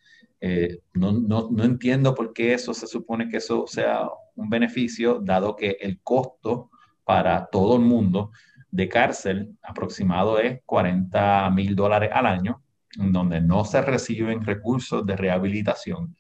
eh, 0.41 0.79
no, 0.93 1.13
no, 1.13 1.49
no, 1.51 1.65
entiendo 1.65 2.15
por 2.15 2.33
qué 2.35 2.53
eso 2.53 2.75
se 2.75 2.87
supone 2.87 3.29
que 3.29 3.39
eso 3.39 3.67
sea 3.67 4.07
un 4.35 4.51
beneficio, 4.51 5.19
dado 5.23 5.57
que 5.57 5.79
el 5.81 6.01
costo 6.03 6.71
para 7.05 7.47
todo 7.47 7.77
el 7.77 7.83
mundo 7.83 8.31
de 8.71 8.89
cárcel 8.89 9.57
aproximado 9.63 10.39
es 10.39 10.61
40 10.67 11.51
mil 11.51 11.75
dólares 11.75 12.11
al 12.13 12.27
año, 12.27 12.63
donde 12.99 13.41
no 13.41 13.65
se 13.65 13.83
reciben 13.83 14.45
recursos 14.45 15.05
de 15.05 15.17
rehabilitación 15.17 16.17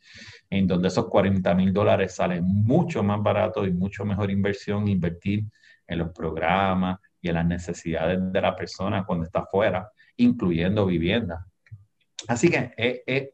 en 0.51 0.67
donde 0.67 0.89
esos 0.89 1.07
40 1.07 1.55
mil 1.55 1.73
dólares 1.73 2.15
salen 2.15 2.45
mucho 2.45 3.03
más 3.03 3.23
barato 3.23 3.67
y 3.67 3.73
mucho 3.73 4.05
mejor 4.05 4.31
inversión 4.31 4.89
invertir 4.89 5.45
en 5.87 5.99
los 5.99 6.11
programas 6.11 6.99
y 7.21 7.29
en 7.29 7.35
las 7.35 7.47
necesidades 7.47 8.19
de 8.33 8.41
la 8.41 8.55
persona 8.55 9.05
cuando 9.05 9.25
está 9.25 9.45
fuera, 9.47 9.91
incluyendo 10.17 10.87
vivienda. 10.87 11.47
Así 12.29 12.49
que 12.49 12.73
es, 12.77 13.31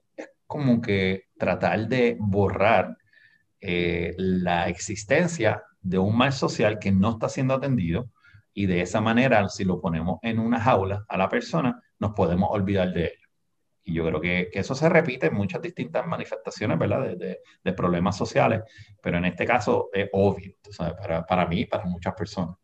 como 0.47 0.83
que 0.83 1.29
tratar 1.39 1.89
de 1.89 2.17
borrar 2.21 2.97
eh, 3.61 4.15
la 4.19 4.69
existencia 4.69 5.63
de 5.81 5.99
un 5.99 6.17
mal 6.17 6.33
social 6.33 6.79
que 6.79 6.93
no 6.93 7.13
está 7.13 7.29
siendo 7.29 7.55
atendido 7.55 8.11
y 8.53 8.67
de 8.67 8.83
esa 8.83 9.01
manera, 9.01 9.49
si 9.49 9.65
lo 9.65 9.81
ponemos 9.81 10.19
en 10.21 10.39
una 10.39 10.61
jaula 10.61 11.07
a 11.09 11.17
la 11.17 11.29
persona, 11.31 11.83
nos 11.99 12.13
podemos 12.13 12.51
olvidar 12.53 12.93
de 12.93 13.05
él. 13.05 13.22
Y 13.85 13.95
yo 13.95 14.07
creo 14.07 14.21
que, 14.21 14.51
eso 14.53 14.75
se 14.75 14.89
repite 14.89 15.27
en 15.27 15.35
muchas 15.35 15.61
distintas 15.61 16.07
manifestaciones, 16.07 16.79
¿verdad? 16.79 17.17
De, 17.17 17.41
de, 17.65 17.73
problemas 17.73 18.17
sociales, 18.17 18.62
pero 19.03 19.19
en 19.19 19.25
este 19.25 19.45
caso 19.45 19.91
es 19.93 20.09
obvio, 20.12 20.55
¿sabes? 20.71 20.95
Para, 20.95 21.27
para 21.27 21.47
mí 21.47 21.61
y 21.61 21.67
para 21.67 21.85
muchas 21.85 22.15
personas. 22.15 22.57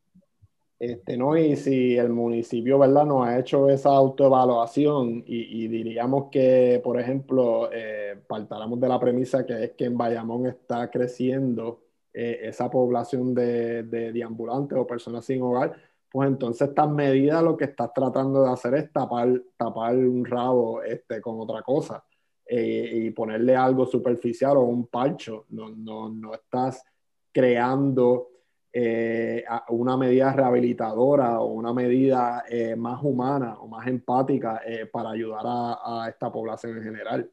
Este, 0.78 1.16
¿no? 1.16 1.36
Y 1.36 1.56
si 1.56 1.96
el 1.96 2.10
municipio, 2.10 2.78
¿verdad?, 2.78 3.04
no 3.04 3.24
ha 3.24 3.36
hecho 3.38 3.68
esa 3.68 3.90
autoevaluación 3.90 5.24
y, 5.26 5.64
y 5.64 5.68
diríamos 5.68 6.28
que, 6.30 6.80
por 6.84 7.00
ejemplo, 7.00 7.68
eh, 7.72 8.16
partáramos 8.28 8.78
de 8.78 8.88
la 8.88 9.00
premisa 9.00 9.44
que 9.44 9.64
es 9.64 9.70
que 9.72 9.86
en 9.86 9.98
Bayamón 9.98 10.46
está 10.46 10.88
creciendo 10.88 11.80
eh, 12.14 12.40
esa 12.44 12.70
población 12.70 13.34
de, 13.34 13.82
de, 13.82 14.12
de 14.12 14.22
ambulantes 14.22 14.78
o 14.78 14.86
personas 14.86 15.24
sin 15.24 15.42
hogar, 15.42 15.74
pues 16.10 16.28
entonces 16.28 16.68
estas 16.68 16.90
medidas 16.90 17.42
lo 17.42 17.56
que 17.56 17.64
estás 17.64 17.92
tratando 17.92 18.42
de 18.42 18.50
hacer 18.50 18.74
es 18.74 18.92
tapar, 18.92 19.28
tapar 19.56 19.96
un 19.96 20.24
rabo 20.24 20.82
este, 20.82 21.20
con 21.20 21.38
otra 21.40 21.62
cosa 21.62 22.04
eh, 22.46 22.90
y 22.94 23.10
ponerle 23.10 23.54
algo 23.54 23.84
superficial 23.84 24.56
o 24.56 24.62
un 24.62 24.86
parcho. 24.86 25.44
No, 25.50 25.68
no, 25.68 26.08
no 26.08 26.34
estás 26.34 26.82
creando 27.30 28.28
eh, 28.72 29.44
una 29.68 29.96
medida 29.96 30.32
rehabilitadora 30.32 31.40
o 31.40 31.52
una 31.52 31.74
medida 31.74 32.44
eh, 32.48 32.74
más 32.74 33.02
humana 33.02 33.58
o 33.60 33.68
más 33.68 33.86
empática 33.86 34.60
para 34.90 35.10
ayudar 35.10 35.42
a, 35.44 36.04
a, 36.04 36.08
esta 36.08 36.32
población 36.32 36.78
en 36.78 36.84
general. 36.84 37.30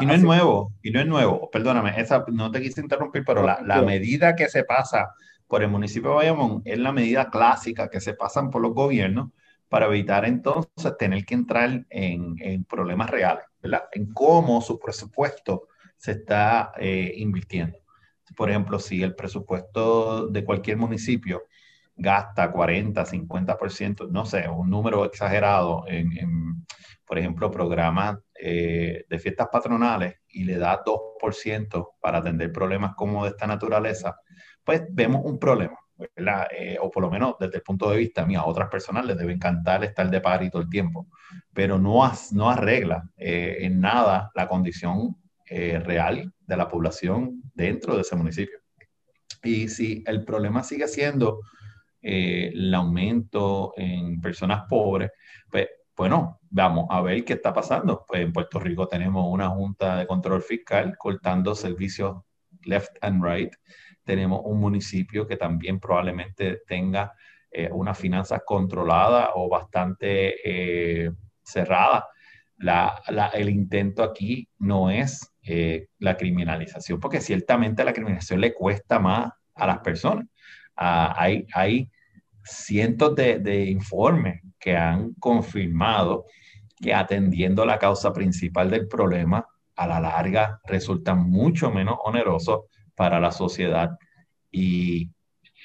Y 0.00 0.06
no 0.06 0.14
es 0.14 0.22
nuevo, 0.22 0.72
y 0.82 0.90
no 0.90 1.00
es 1.00 1.06
nuevo, 1.06 1.50
perdóname, 1.50 2.00
esa, 2.00 2.24
no 2.28 2.50
te 2.50 2.60
quise 2.60 2.80
interrumpir, 2.80 3.24
pero 3.24 3.42
la, 3.42 3.60
la 3.64 3.82
medida 3.82 4.34
que 4.34 4.48
se 4.48 4.64
pasa 4.64 5.14
por 5.46 5.62
el 5.62 5.68
municipio 5.68 6.10
de 6.10 6.16
Bayamón 6.16 6.62
es 6.64 6.78
la 6.78 6.92
medida 6.92 7.30
clásica 7.30 7.88
que 7.88 8.00
se 8.00 8.14
pasan 8.14 8.50
por 8.50 8.62
los 8.62 8.74
gobiernos 8.74 9.30
para 9.68 9.86
evitar 9.86 10.24
entonces 10.24 10.96
tener 10.98 11.24
que 11.24 11.34
entrar 11.34 11.84
en, 11.90 12.64
problemas 12.64 13.10
reales, 13.10 13.44
¿verdad? 13.60 13.84
En 13.92 14.12
cómo 14.12 14.60
su 14.60 14.78
presupuesto 14.78 15.68
se 15.96 16.12
está 16.12 16.72
eh, 16.78 17.12
invirtiendo. 17.16 17.78
Por 18.36 18.50
ejemplo, 18.50 18.78
si 18.78 19.02
el 19.02 19.14
presupuesto 19.14 20.28
de 20.28 20.44
cualquier 20.44 20.76
municipio 20.76 21.44
gasta 21.96 22.50
40, 22.50 23.04
50%, 23.04 24.08
no 24.10 24.26
sé, 24.26 24.48
un 24.48 24.68
número 24.68 25.04
exagerado 25.04 25.84
en, 25.88 26.66
por 27.06 27.18
ejemplo, 27.18 27.50
programas 27.50 28.18
eh, 28.40 29.04
de 29.08 29.18
fiestas 29.18 29.48
patronales 29.50 30.16
y 30.28 30.44
le 30.44 30.58
da 30.58 30.82
2% 30.84 31.88
para 32.00 32.18
atender 32.18 32.52
problemas 32.52 32.94
como 32.94 33.24
de 33.24 33.30
esta 33.30 33.46
naturaleza, 33.46 34.16
pues 34.64 34.82
vemos 34.90 35.22
un 35.24 35.38
problema, 35.38 35.78
eh, 36.50 36.76
o 36.80 36.90
por 36.90 37.02
lo 37.02 37.10
menos 37.10 37.36
desde 37.40 37.56
el 37.56 37.62
punto 37.62 37.90
de 37.90 37.96
vista 37.96 38.26
mío, 38.26 38.40
a 38.40 38.46
otras 38.46 38.68
personas 38.68 39.06
les 39.06 39.16
debe 39.16 39.32
encantar 39.32 39.82
estar 39.82 40.10
de 40.10 40.20
party 40.20 40.50
todo 40.50 40.62
el 40.62 40.68
tiempo, 40.68 41.06
pero 41.54 41.78
no, 41.78 42.02
no 42.32 42.50
arregla 42.50 43.08
eh, 43.16 43.58
en 43.60 43.80
nada 43.80 44.30
la 44.34 44.46
condición 44.46 45.16
eh, 45.48 45.78
real 45.78 46.32
de 46.40 46.56
la 46.56 46.68
población 46.68 47.40
dentro 47.54 47.94
de 47.94 48.02
ese 48.02 48.16
municipio. 48.16 48.58
Y 49.42 49.68
si 49.68 50.02
el 50.06 50.24
problema 50.24 50.62
sigue 50.62 50.88
siendo 50.88 51.40
el 52.02 52.72
aumento 52.74 53.72
en 53.76 54.20
personas 54.20 54.62
pobres, 54.68 55.10
pues 55.50 55.66
bueno, 55.96 56.40
vamos 56.50 56.86
a 56.90 57.00
ver 57.00 57.24
qué 57.24 57.34
está 57.34 57.52
pasando. 57.52 58.04
Pues 58.06 58.20
en 58.22 58.32
Puerto 58.32 58.58
Rico 58.60 58.88
tenemos 58.88 59.26
una 59.28 59.48
junta 59.48 59.96
de 59.96 60.06
control 60.06 60.42
fiscal 60.42 60.96
cortando 60.98 61.54
servicios 61.54 62.22
left 62.64 62.96
and 63.00 63.24
right 63.24 63.52
tenemos 64.06 64.40
un 64.44 64.60
municipio 64.60 65.26
que 65.26 65.36
también 65.36 65.80
probablemente 65.80 66.62
tenga 66.66 67.12
eh, 67.50 67.68
una 67.72 67.92
finanza 67.92 68.38
controlada 68.38 69.32
o 69.34 69.48
bastante 69.48 70.36
eh, 70.44 71.10
cerrada. 71.42 72.06
el 73.34 73.50
intento 73.50 74.02
aquí 74.04 74.48
no 74.58 74.90
es 74.90 75.34
eh, 75.42 75.88
la 75.98 76.16
criminalización, 76.16 77.00
porque 77.00 77.20
ciertamente 77.20 77.84
la 77.84 77.92
criminalización 77.92 78.40
le 78.40 78.54
cuesta 78.54 79.00
más 79.00 79.32
a 79.54 79.66
las 79.66 79.78
personas. 79.80 80.26
Ah, 80.76 81.14
hay, 81.18 81.46
hay 81.52 81.90
cientos 82.46 83.14
de, 83.14 83.66
informes 83.66 84.42
que 84.58 84.76
han 84.76 85.14
confirmado 85.14 86.26
que 86.78 86.94
atendiendo 86.94 87.64
la 87.64 87.78
causa 87.78 88.12
principal 88.12 88.70
del 88.70 88.86
problema, 88.86 89.46
a 89.76 89.86
la 89.86 90.00
larga 90.00 90.60
resulta 90.64 91.14
mucho 91.14 91.70
menos 91.70 91.98
oneroso 92.04 92.66
para 92.94 93.20
la 93.20 93.30
sociedad 93.30 93.90
y 94.50 95.10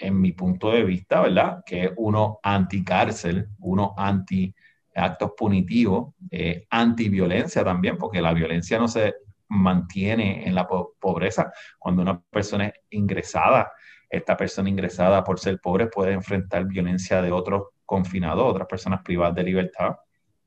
en 0.02 0.20
mi 0.20 0.34
punto 0.34 0.72
de 0.72 0.84
vista, 0.84 1.22
¿verdad? 1.22 1.64
Que 1.66 1.86
es 1.86 1.92
uno 1.96 2.40
anti-cárcel, 2.44 3.48
uno 3.60 3.94
anti-actos 3.96 5.32
punitivos, 5.38 6.14
eh, 6.30 6.66
anti-violencia 6.70 7.64
también, 7.64 7.98
porque 7.98 8.22
la 8.22 8.34
violencia 8.34 8.80
no 8.80 8.88
se 8.88 9.16
mantiene 9.48 10.48
en 10.48 10.56
la 10.56 10.68
pobreza. 10.68 11.52
Cuando 11.78 12.02
una 12.02 12.20
persona 12.20 12.68
es 12.68 12.74
ingresada, 12.90 13.72
esta 14.12 14.36
persona 14.36 14.70
ingresada 14.70 15.24
por 15.24 15.39
ser 15.39 15.60
pobre 15.60 15.88
puede 15.88 16.12
enfrentar 16.12 16.65
violencia 16.65 17.22
de 17.22 17.32
otros 17.32 17.70
confinados, 17.86 18.46
otras 18.46 18.68
personas 18.68 19.01
privadas 19.03 19.36
de 19.36 19.44
libertad, 19.44 19.96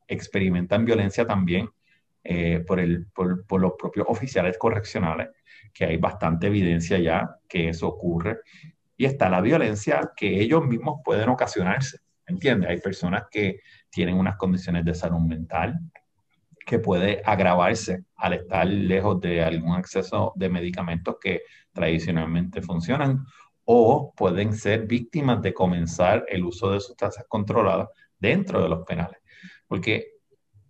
experimentan 0.07 0.85
violencia 0.85 1.27
también 1.27 1.71
eh, 2.23 2.63
por, 2.67 2.79
el, 2.79 3.07
por, 3.07 3.47
por, 3.47 3.61
los 3.61 3.73
propios 3.79 4.07
oficiales 4.09 4.59
correccionales, 4.59 5.29
que 5.73 5.87
hay 5.87 5.97
bastante 5.97 6.49
evidencia 6.49 6.99
ya 6.99 7.39
que 7.49 7.71
eso 7.71 7.89
ocurre. 7.89 8.41
Y 8.97 9.07
está 9.07 9.29
la 9.29 9.41
violencia 9.41 10.13
que 10.15 10.41
ellos 10.41 10.65
mismos 10.67 11.01
pueden 11.03 11.29
ocasionarse. 11.31 11.99
¿Entiendes? 12.27 12.71
Hay 12.71 12.81
personas 12.81 13.25
que 13.31 13.61
tienen 13.91 14.17
unas 14.17 14.37
condiciones 14.37 14.85
de 14.85 14.95
salud 14.95 15.21
mental 15.21 15.79
que 16.65 16.79
puede 16.79 17.21
agravarse 17.25 18.05
al 18.17 18.35
estar 18.35 18.67
lejos 18.67 19.21
de 19.21 19.43
algún 19.43 19.75
acceso 19.75 20.33
de 20.35 20.49
medicamentos 20.49 21.17
que 21.21 21.43
tradicionalmente 21.73 22.63
funcionan 22.63 23.25
o 23.65 24.13
pueden 24.17 24.55
ser 24.55 24.87
víctimas 24.87 25.41
de 25.43 25.55
comenzar 25.55 26.25
el 26.29 26.45
uso 26.45 26.71
de 26.71 26.81
sustancias 26.81 27.25
controladas 27.29 27.89
dentro 28.19 28.63
de 28.63 28.69
los 28.69 28.85
penales. 28.85 29.19
Porque 29.67 30.15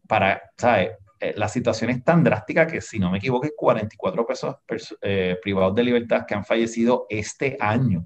para, 0.06 0.42
¿sabes? 0.56 0.92
Eh, 1.20 1.34
la 1.36 1.48
situación 1.48 1.90
es 1.90 2.04
tan 2.04 2.22
drástica 2.22 2.66
que, 2.66 2.80
si 2.80 2.98
no 2.98 3.10
me 3.10 3.18
equivoco, 3.18 3.44
hay 3.46 3.52
44 3.56 4.26
personas 4.26 4.56
eh, 5.00 5.38
privados 5.42 5.74
de 5.74 5.82
libertad 5.82 6.24
que 6.26 6.34
han 6.34 6.44
fallecido 6.44 7.06
este 7.08 7.56
año. 7.60 8.04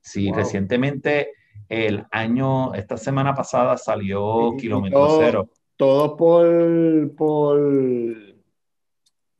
Si 0.00 0.32
recientemente, 0.32 1.32
el 1.68 2.06
año, 2.10 2.72
esta 2.74 2.96
semana 2.96 3.34
pasada 3.34 3.76
salió 3.76 4.54
kilómetro 4.58 5.18
cero. 5.18 5.50
Todo 5.76 6.16
por, 6.16 7.14
por 7.14 7.60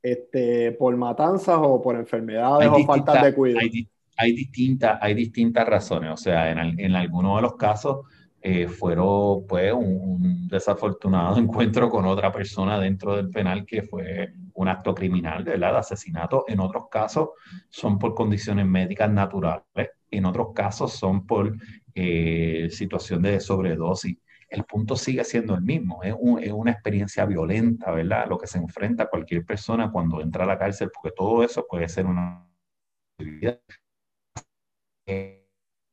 este, 0.02 0.72
por 0.72 0.96
matanzas 0.96 1.58
o 1.60 1.80
por 1.80 1.96
enfermedades 1.96 2.68
o 2.70 2.84
falta 2.84 3.24
de 3.24 3.34
cuidado. 3.34 3.60
Hay, 3.60 3.88
distintas, 4.32 4.98
hay 5.00 5.14
distintas 5.14 5.66
razones. 5.66 6.10
O 6.12 6.16
sea, 6.16 6.50
en, 6.50 6.96
algunos 6.96 7.36
de 7.36 7.42
los 7.42 7.56
casos 7.56 8.06
eh, 8.40 8.68
fueron 8.68 9.46
pues 9.46 9.72
un, 9.72 10.48
desafortunado 10.48 11.36
encuentro 11.38 11.88
con 11.88 12.04
otra 12.04 12.32
persona 12.32 12.78
dentro 12.78 13.16
del 13.16 13.30
penal 13.30 13.64
que 13.64 13.82
fue 13.82 14.32
un 14.54 14.68
acto 14.68 14.94
criminal, 14.94 15.44
¿verdad? 15.44 15.72
De 15.72 15.78
asesinato. 15.78 16.44
En 16.48 16.60
otros 16.60 16.84
casos 16.90 17.30
son 17.68 17.98
por 17.98 18.14
condiciones 18.14 18.66
médicas 18.66 19.10
naturales. 19.10 19.90
En 20.10 20.24
otros 20.24 20.48
casos 20.54 20.92
son 20.92 21.26
por 21.26 21.56
eh, 21.94 22.68
situación 22.70 23.22
de 23.22 23.40
sobredosis 23.40 24.16
el 24.48 24.64
punto 24.64 24.96
sigue 24.96 25.24
siendo 25.24 25.54
el 25.54 25.62
mismo. 25.62 26.02
Es, 26.02 26.14
una 26.18 26.70
experiencia 26.70 27.24
violenta, 27.26 27.90
¿verdad? 27.92 28.26
Lo 28.28 28.38
que 28.38 28.46
se 28.46 28.58
enfrenta 28.58 29.08
cualquier 29.08 29.44
persona 29.44 29.90
cuando 29.90 30.20
entra 30.20 30.44
a 30.44 30.46
la 30.46 30.58
cárcel, 30.58 30.90
porque 30.92 31.14
todo 31.14 31.42
eso 31.44 31.66
puede 31.68 31.88
ser 31.88 32.06
una 32.06 32.46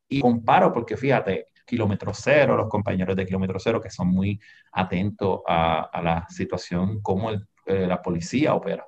y 0.08 0.22
comparo 0.22 0.72
porque 0.72 0.98
fíjate, 0.98 1.48
kilómetro 1.66 2.14
cero, 2.14 2.56
los 2.56 2.70
compañeros 2.70 3.16
de 3.16 3.26
kilómetro 3.26 3.60
cero 3.60 3.82
que 3.82 3.90
son 3.90 4.08
muy 4.08 4.40
atentos 4.72 5.42
a, 5.48 6.02
la 6.04 6.26
situación, 6.30 7.02
cómo 7.02 7.32
eh, 7.32 7.88
la 7.88 8.02
policía 8.02 8.54
opera, 8.54 8.86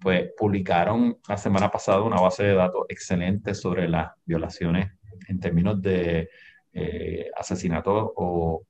pues 0.00 0.30
publicaron 0.36 1.18
la 1.26 1.36
semana 1.36 1.70
pasada 1.70 2.02
una 2.02 2.20
base 2.20 2.44
de 2.44 2.54
datos 2.54 2.84
excelente 2.88 3.54
sobre 3.54 3.88
las 3.88 4.12
violaciones 4.24 4.92
en 5.28 5.40
términos 5.40 5.80
de 5.80 6.28
eh, 6.72 7.30
asesinato 7.36 8.12
o 8.16 8.62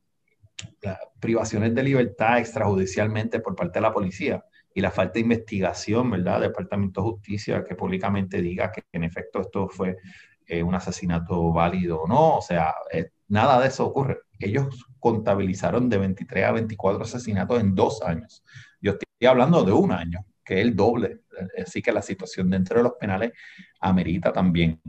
privaciones 1.21 1.75
de 1.75 1.83
libertad 1.83 2.39
extrajudicialmente 2.39 3.41
por 3.41 3.55
parte 3.55 3.79
de 3.79 3.83
la 3.83 3.93
policía 3.93 4.45
y 4.75 4.81
la 4.81 4.91
falta 4.91 5.15
de 5.15 5.21
investigación, 5.21 6.11
¿verdad?, 6.11 6.41
Departamento 6.41 7.01
de 7.01 7.11
Justicia 7.11 7.65
que 7.65 7.75
públicamente 7.75 8.41
diga 8.41 8.71
que 8.71 8.83
en 8.93 9.05
efecto 9.05 9.41
esto 9.41 9.69
fue 9.69 9.97
un 10.65 10.75
asesinato 10.75 11.53
válido 11.53 12.03
o 12.03 12.09
no, 12.09 12.39
o 12.39 12.43
sea, 12.43 12.75
eh, 12.93 13.11
nada 13.29 13.61
de 13.61 13.69
eso 13.69 13.87
ocurre. 13.87 14.21
Ellos 14.39 14.87
contabilizaron 14.99 15.89
de 15.89 15.99
23 15.99 16.45
a 16.45 16.53
24 16.53 17.03
asesinatos 17.03 17.61
en 17.61 17.75
dos 17.75 18.03
años. 18.03 18.45
Yo 18.81 18.93
estoy 18.93 19.29
hablando 19.29 19.63
de 19.65 19.73
un 19.73 19.93
año, 19.93 20.25
que 20.45 20.61
es 20.61 20.67
el 20.67 20.77
doble. 20.77 21.21
Así 21.61 21.83
que 21.83 21.93
la 21.93 22.03
situación 22.03 22.51
dentro 22.51 22.79
de 22.79 22.85
los 22.85 22.93
penales 22.95 23.33
amerita 23.81 24.33
también 24.33 24.81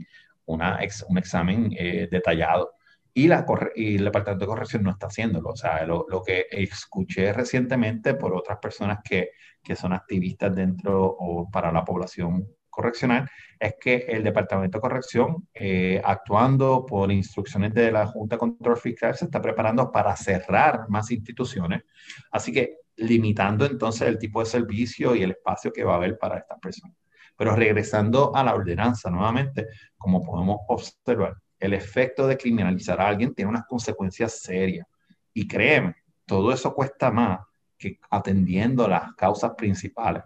una 0.45 0.79
un 1.07 1.17
examen 1.17 1.71
eh, 1.77 2.07
detallado 2.09 2.73
y, 3.13 3.27
la, 3.27 3.45
y 3.75 3.97
el 3.97 4.05
Departamento 4.05 4.45
de 4.45 4.49
Corrección 4.49 4.83
no 4.83 4.91
está 4.91 5.07
haciéndolo. 5.07 5.49
O 5.49 5.55
sea, 5.55 5.85
lo, 5.85 6.05
lo 6.09 6.23
que 6.23 6.45
escuché 6.51 7.33
recientemente 7.33 8.13
por 8.13 8.33
otras 8.33 8.59
personas 8.59 8.99
que, 9.03 9.31
que, 9.63 9.75
son 9.75 9.93
activistas 9.93 10.55
dentro 10.55 11.05
o 11.05 11.49
para 11.49 11.71
la 11.71 11.83
población 11.83 12.47
correccional 12.79 13.29
es 13.59 13.75
que 13.79 14.05
el 14.07 14.23
Departamento 14.23 14.77
de 14.77 14.81
Corrección, 14.81 15.47
eh, 15.53 16.01
actuando 16.03 16.85
por 16.85 17.11
instrucciones 17.11 17.73
de 17.73 17.91
la 17.91 18.07
Junta 18.07 18.35
de 18.35 18.39
Control 18.39 18.77
Fiscal, 18.77 19.15
se 19.15 19.25
está 19.25 19.41
preparando 19.41 19.91
para 19.91 20.15
cerrar 20.15 20.87
más 20.87 21.11
instituciones. 21.11 21.83
Así 22.31 22.53
que 22.53 22.77
limitando 22.95 23.65
entonces 23.65 24.07
el 24.07 24.17
tipo 24.17 24.39
de 24.39 24.45
servicio 24.45 25.13
y 25.13 25.23
el 25.23 25.31
espacio 25.31 25.73
que 25.73 25.83
va 25.83 25.93
a 25.93 25.97
haber 25.97 26.17
para 26.17 26.37
estas 26.37 26.57
personas. 26.59 26.95
Pero 27.35 27.55
regresando 27.55 28.33
a 28.33 28.43
la 28.43 28.53
ordenanza 28.53 29.09
nuevamente, 29.09 29.67
como 29.97 30.21
podemos 30.21 30.59
observar, 30.69 31.35
el 31.59 31.73
efecto 31.73 32.27
de 32.27 32.37
criminalizar 32.37 33.01
a 33.01 33.07
alguien 33.07 33.33
tiene 33.33 33.49
unas 33.49 33.65
consecuencias 33.65 34.39
serias. 34.39 34.87
Y 35.33 35.47
créeme, 35.47 35.95
todo 36.25 36.53
eso 36.53 36.73
cuesta 36.73 37.11
más 37.11 37.39
que 37.77 37.99
atendiendo 38.09 38.87
las 38.87 39.13
causas 39.15 39.51
principales. 39.57 40.23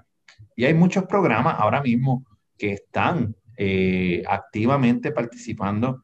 Y 0.56 0.66
hay 0.66 0.74
muchos 0.74 1.06
programas 1.06 1.56
ahora 1.60 1.82
mismo 1.82 2.26
que 2.58 2.74
están 2.74 3.36
eh, 3.58 4.24
activamente 4.28 5.12
participando 5.12 6.04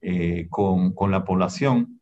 eh, 0.00 0.46
con, 0.50 0.94
con, 0.94 1.10
la 1.10 1.24
población 1.24 2.00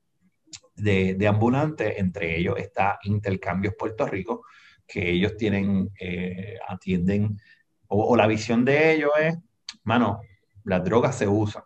de, 0.74 1.14
de, 1.14 1.28
ambulantes, 1.28 1.94
entre 1.98 2.38
ellos 2.38 2.56
está 2.58 2.98
Intercambios 3.04 3.74
Puerto 3.78 4.06
Rico, 4.06 4.44
que 4.86 5.10
ellos 5.10 5.36
tienen, 5.36 5.90
eh, 6.00 6.58
atienden, 6.68 7.38
o, 7.88 8.16
la 8.16 8.26
visión 8.26 8.64
de 8.64 8.94
ellos 8.94 9.10
es, 9.20 9.36
mano, 9.84 10.20
las 10.64 10.82
drogas 10.82 11.16
se 11.16 11.28
usan, 11.28 11.62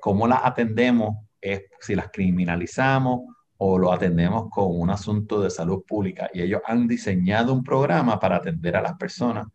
cómo 0.00 0.26
las 0.26 0.40
atendemos 0.42 1.16
es 1.40 1.64
si 1.80 1.94
las 1.94 2.10
criminalizamos 2.10 3.20
o 3.56 3.78
lo 3.78 3.92
atendemos 3.92 4.48
con 4.50 4.66
un 4.68 4.90
asunto 4.90 5.40
de 5.40 5.50
salud 5.50 5.84
pública. 5.86 6.28
Y 6.32 6.42
ellos 6.42 6.60
han 6.66 6.88
diseñado 6.88 7.52
un 7.52 7.62
programa 7.62 8.18
para 8.18 8.36
atender 8.36 8.76
a 8.76 8.82
las 8.82 8.94
personas 8.94 9.46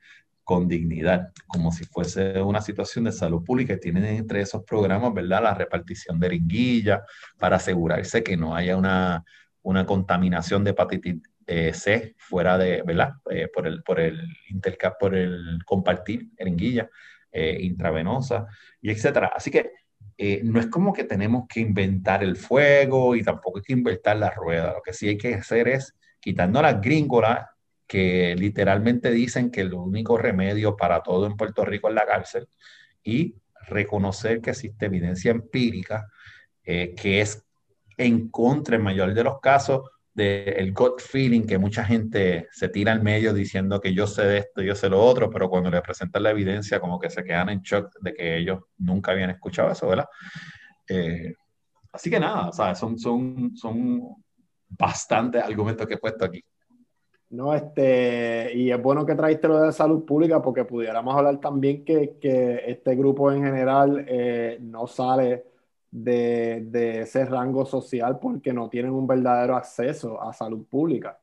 con 0.50 0.68
dignidad, 0.68 1.32
como 1.46 1.72
si 1.72 1.84
fuese 1.84 2.42
una 2.42 2.60
situación 2.60 3.04
de 3.04 3.12
salud 3.12 3.44
pública. 3.44 3.74
Y 3.74 3.80
tienen 3.80 4.04
entre 4.06 4.42
esos 4.42 4.64
programas, 4.64 5.14
¿verdad? 5.14 5.44
La 5.44 5.54
repartición 5.54 6.20
de 6.20 6.28
ringuillas 6.28 7.02
para 7.38 7.58
asegurarse 7.58 8.24
que 8.24 8.36
no 8.36 8.56
haya 8.56 8.76
una, 8.76 9.24
una 9.62 9.86
contaminación 9.86 10.64
de 10.64 10.72
hepatitis 10.72 11.18
eh, 11.46 11.72
C 11.76 12.16
fuera 12.18 12.58
de, 12.58 12.82
¿verdad? 12.82 13.12
Eh, 13.30 13.48
por, 13.54 13.68
el, 13.68 13.84
por, 13.84 14.00
el 14.00 14.20
por 15.00 15.14
el 15.14 15.60
compartir 15.68 16.30
ringuillas 16.40 16.88
eh, 17.32 17.60
intravenosa 17.62 18.48
y 18.82 18.90
etcétera. 18.90 19.32
Así 19.36 19.52
que 19.52 19.70
eh, 20.18 20.42
no 20.44 20.60
es 20.60 20.66
como 20.66 20.94
que 20.94 21.04
tenemos 21.04 21.46
que 21.48 21.60
inventar 21.60 22.24
el 22.24 22.38
fuego 22.38 23.16
y 23.16 23.22
tampoco 23.22 23.60
hay 23.60 23.64
que 23.64 23.74
inventar 23.74 24.18
la 24.18 24.32
rueda. 24.32 24.74
Lo 24.74 24.82
que 24.82 24.94
sí 24.94 25.10
hay 25.10 25.18
que 25.20 25.36
hacer 25.36 25.68
es 25.68 25.96
quitando 26.20 26.60
las 26.60 26.82
gringolas 26.82 27.46
que 27.89 28.36
literalmente 28.38 29.10
dicen 29.10 29.49
que 29.49 29.62
el 29.62 29.73
único 29.73 30.15
remedio 30.15 30.78
para 30.78 31.02
todo 31.02 31.25
en 31.25 31.36
Puerto 31.36 31.65
Rico 31.65 31.89
es 31.89 31.95
la 31.95 32.06
cárcel 32.06 32.47
y 33.04 33.36
reconocer 33.67 34.41
que 34.41 34.52
existe 34.52 34.86
evidencia 34.86 35.32
empírica 35.32 36.08
eh, 36.63 36.93
que 36.95 37.19
es 37.19 37.43
en 37.97 38.30
contra, 38.30 38.75
en 38.75 38.84
mayor 38.84 39.15
de 39.15 39.23
los 39.23 39.39
casos, 39.39 39.82
del 40.13 40.71
gut 40.71 41.02
feeling 41.02 41.47
que 41.47 41.58
mucha 41.58 41.84
gente 41.84 42.47
se 42.52 42.69
tira 42.69 42.91
al 42.91 43.02
medio 43.02 43.34
diciendo 43.34 43.82
que 43.82 43.93
yo 43.93 44.06
sé 44.06 44.23
de 44.23 44.38
esto, 44.39 44.62
yo 44.62 44.75
sé 44.75 44.88
lo 44.88 45.02
otro, 45.02 45.32
pero 45.32 45.49
cuando 45.49 45.71
le 45.71 45.82
presentan 45.82 46.23
la 46.23 46.30
evidencia 46.30 46.80
como 46.80 46.99
que 46.99 47.10
se 47.10 47.23
quedan 47.23 47.49
en 47.49 47.62
shock 47.62 47.91
de 48.02 48.13
que 48.13 48.38
ellos 48.38 48.60
nunca 48.78 49.13
habían 49.13 49.32
escuchado 49.32 49.71
eso, 49.71 49.88
¿verdad? 49.88 50.06
Eh, 50.88 51.34
así 51.91 52.10
que 52.12 52.19
nada. 52.19 52.75
Son, 52.75 52.99
son, 52.99 53.56
son 53.56 54.15
bastantes 54.67 55.41
argumentos 55.43 55.88
que 55.88 55.95
he 55.95 55.99
puesto 55.99 56.25
aquí. 56.25 56.43
No, 57.32 57.54
este, 57.54 58.52
y 58.56 58.72
es 58.72 58.82
bueno 58.82 59.06
que 59.06 59.13
traiste 59.13 59.48
lo 59.48 59.62
de 59.62 59.72
salud 59.72 60.04
pública 60.04 60.42
porque 60.42 60.65
pudiéramos 60.65 61.15
hablar 61.15 61.39
también 61.39 61.86
que, 61.86 62.18
que 62.20 62.63
este 62.65 62.96
grupo 62.96 63.32
en 63.32 63.44
general 63.44 64.04
eh, 64.08 64.58
no 64.62 64.88
sale 64.88 65.46
de, 65.92 67.02
ese 67.02 67.26
rango 67.26 67.65
social 67.65 68.20
porque 68.20 68.52
no 68.52 68.68
tienen 68.70 68.92
un 68.92 69.06
verdadero 69.06 69.56
acceso 69.56 70.22
a 70.22 70.34
salud 70.34 70.65
pública. 70.65 71.20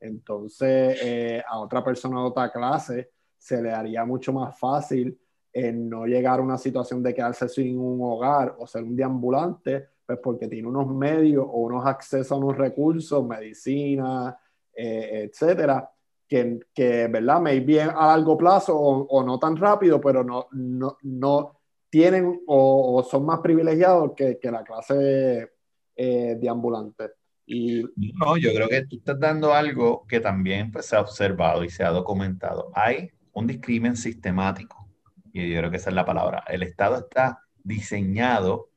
Entonces, 0.00 0.98
eh, 1.02 1.42
a 1.46 1.58
otra 1.58 1.82
persona 1.84 2.20
de 2.20 2.26
otra 2.26 2.52
clase 2.52 3.10
se 3.36 3.60
le 3.60 3.72
haría 3.72 4.04
mucho 4.04 4.32
más 4.32 4.56
fácil 4.58 5.18
en 5.52 5.88
no 5.88 6.06
llegar 6.06 6.38
a 6.38 6.42
una 6.42 6.58
situación 6.58 7.02
de 7.02 7.14
quedarse 7.14 7.48
sin 7.48 7.78
un 7.78 8.00
hogar 8.02 8.54
o 8.58 8.66
ser 8.66 8.84
un 8.84 8.94
deambulante, 8.94 9.88
pues 10.06 10.18
porque 10.22 10.46
tiene 10.46 10.68
unos 10.68 10.86
medios 10.94 11.44
o 11.48 11.58
unos 11.62 11.84
accesos 11.86 12.30
a 12.32 12.36
unos 12.36 12.56
recursos, 12.56 13.26
medicina, 13.26 14.38
eh, 14.80 15.28
etcétera, 15.28 15.90
que, 16.28 16.60
que, 16.72 17.08
¿verdad? 17.08 17.42
bien 17.64 17.90
a 17.90 18.06
largo 18.08 18.38
plazo 18.38 18.78
o, 18.78 19.06
o, 19.08 19.24
no 19.24 19.38
tan 19.38 19.56
rápido, 19.56 20.00
pero 20.00 20.22
no, 20.22 20.46
no, 20.52 20.96
no, 21.02 21.60
tienen 21.90 22.42
o, 22.46 23.04
son 23.10 23.26
más 23.26 23.40
privilegiados 23.40 24.12
que, 24.14 24.38
que 24.38 24.50
la 24.50 24.62
clase 24.62 25.50
eh, 25.96 26.36
de 26.38 26.48
ambulantes. 26.48 27.10
Y... 27.44 27.82
No, 28.14 28.36
yo 28.36 28.52
creo 28.54 28.68
que 28.68 28.86
tú 28.86 28.98
estás 28.98 29.18
dando 29.18 29.52
algo 29.52 30.06
que 30.06 30.20
también 30.20 30.70
pues, 30.70 30.86
se 30.86 30.94
ha 30.94 31.00
observado 31.00 31.64
y 31.64 31.70
se 31.70 31.82
ha 31.82 31.90
documentado. 31.90 32.70
Hay 32.74 33.10
un 33.32 33.48
discrimen 33.48 33.96
sistemático, 33.96 34.88
y 35.32 35.50
yo 35.50 35.58
creo 35.58 35.70
que 35.70 35.78
esa 35.78 35.90
es 35.90 35.96
la 35.96 36.04
palabra. 36.04 36.44
El 36.46 36.62
Estado 36.62 36.98
está 36.98 37.42
diseñado 37.64 38.68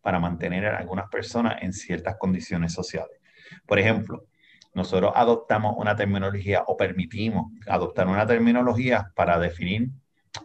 para 0.00 0.18
mantener 0.18 0.66
a 0.66 0.78
algunas 0.78 1.08
personas 1.10 1.62
en 1.62 1.72
ciertas 1.72 2.16
condiciones 2.16 2.72
sociales. 2.72 3.18
Por 3.66 3.78
ejemplo, 3.78 4.26
nosotros 4.74 5.12
adoptamos 5.14 5.74
una 5.78 5.94
terminología 5.94 6.64
o 6.66 6.76
permitimos 6.76 7.52
adoptar 7.66 8.08
una 8.08 8.26
terminología 8.26 9.12
para 9.14 9.38
definir 9.38 9.90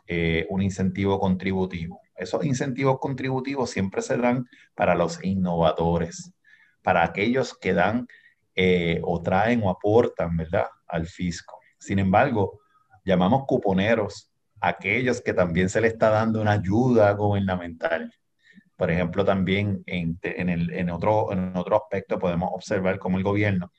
eh, 0.08 0.46
un 0.50 0.62
incentivo 0.62 1.20
contributivo. 1.20 2.00
Esos 2.16 2.46
incentivos 2.46 3.00
contributivos 3.00 3.72
siempre 3.72 4.02
se 4.02 4.18
dan 4.18 4.48
para 4.76 4.94
los 4.94 5.24
innovadores, 5.24 6.32
para 6.84 7.04
aquellos 7.04 7.58
que 7.58 7.74
dan 7.74 8.08
eh, 8.56 9.02
o 9.04 9.22
traen 9.22 9.64
o 9.64 9.70
aportan, 9.70 10.38
¿verdad?, 10.38 10.68
al 10.88 11.08
fisco. 11.08 11.60
Sin 11.80 11.98
embargo, 11.98 12.60
llamamos 13.06 13.46
cuponeros 13.48 14.32
aquellos 14.62 15.22
que 15.22 15.34
también 15.34 15.70
se 15.70 15.82
le 15.82 15.88
está 15.88 16.10
dando 16.10 16.42
una 16.42 16.52
ayuda 16.52 17.12
gubernamental. 17.14 18.14
Por 18.76 18.92
ejemplo, 18.92 19.26
también 19.26 19.84
en, 19.88 20.90
otro, 20.92 21.32
en 21.32 21.56
otro 21.56 21.78
aspecto 21.78 22.20
podemos 22.20 22.52
observar 22.54 23.00
cómo 23.00 23.18
el 23.18 23.24
gobierno 23.24 23.72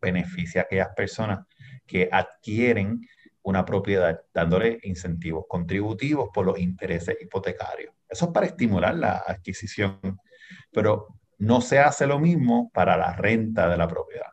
beneficia 0.00 0.62
a 0.62 0.64
aquellas 0.64 0.90
personas 0.94 1.46
que 1.86 2.08
adquieren 2.10 3.00
una 3.42 3.64
propiedad 3.64 4.20
dándole 4.32 4.78
incentivos 4.82 5.44
contributivos 5.48 6.28
por 6.32 6.46
los 6.46 6.58
intereses 6.58 7.16
hipotecarios. 7.20 7.94
Eso 8.08 8.26
es 8.26 8.32
para 8.32 8.46
estimular 8.46 8.94
la 8.94 9.22
adquisición, 9.26 10.00
pero 10.72 11.06
no 11.38 11.60
se 11.60 11.78
hace 11.78 12.06
lo 12.06 12.18
mismo 12.18 12.70
para 12.74 12.96
la 12.96 13.14
renta 13.14 13.68
de 13.68 13.76
la 13.76 13.88
propiedad. 13.88 14.30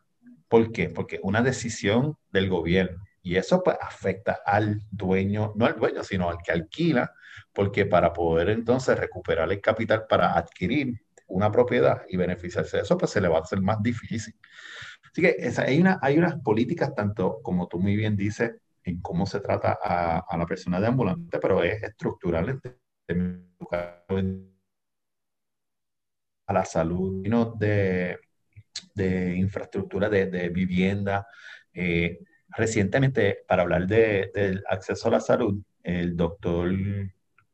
¿Por 0.47 0.71
qué? 0.71 0.89
Porque 0.89 1.19
una 1.23 1.41
decisión 1.41 2.17
del 2.31 2.49
gobierno 2.49 3.03
y 3.21 3.37
eso 3.37 3.63
pues 3.63 3.77
afecta 3.81 4.39
al 4.45 4.81
dueño, 4.91 5.53
no 5.55 5.65
al 5.65 5.75
dueño, 5.75 6.03
sino 6.03 6.29
al 6.29 6.37
que 6.43 6.51
alquila 6.51 7.11
porque 7.53 7.85
para 7.85 8.13
poder 8.13 8.49
entonces 8.49 8.99
recuperar 8.99 9.51
el 9.51 9.61
capital 9.61 10.05
para 10.07 10.37
adquirir 10.37 11.01
una 11.27 11.51
propiedad 11.51 12.03
y 12.07 12.17
beneficiarse 12.17 12.77
de 12.77 12.83
eso, 12.83 12.97
pues 12.97 13.11
se 13.11 13.21
le 13.21 13.27
va 13.27 13.39
a 13.39 13.41
hacer 13.41 13.61
más 13.61 13.81
difícil. 13.81 14.35
Así 15.11 15.21
que 15.21 15.35
hay, 15.57 15.79
una, 15.79 15.99
hay 16.01 16.17
unas 16.17 16.39
políticas, 16.41 16.93
tanto 16.95 17.41
como 17.41 17.67
tú 17.67 17.79
muy 17.79 17.95
bien 17.95 18.15
dices, 18.15 18.55
en 18.83 19.01
cómo 19.01 19.25
se 19.25 19.39
trata 19.39 19.79
a, 19.81 20.37
la 20.37 20.45
persona 20.45 20.79
de 20.79 20.87
ambulante, 20.87 21.39
pero 21.39 21.63
es 21.63 21.81
estructural 21.81 22.61
a 26.47 26.53
la 26.53 26.65
salud, 26.65 27.23
de, 27.57 28.19
de 28.93 29.35
infraestructura, 29.35 30.09
de, 30.09 30.27
de 30.27 30.49
vivienda. 30.49 31.27
Eh, 31.73 32.19
recientemente, 32.49 33.39
para 33.47 33.63
hablar 33.63 33.87
de, 33.87 34.31
del 34.33 34.63
acceso 34.69 35.07
a 35.07 35.11
la 35.11 35.19
salud, 35.19 35.61
el 35.81 36.15
doctor 36.15 36.71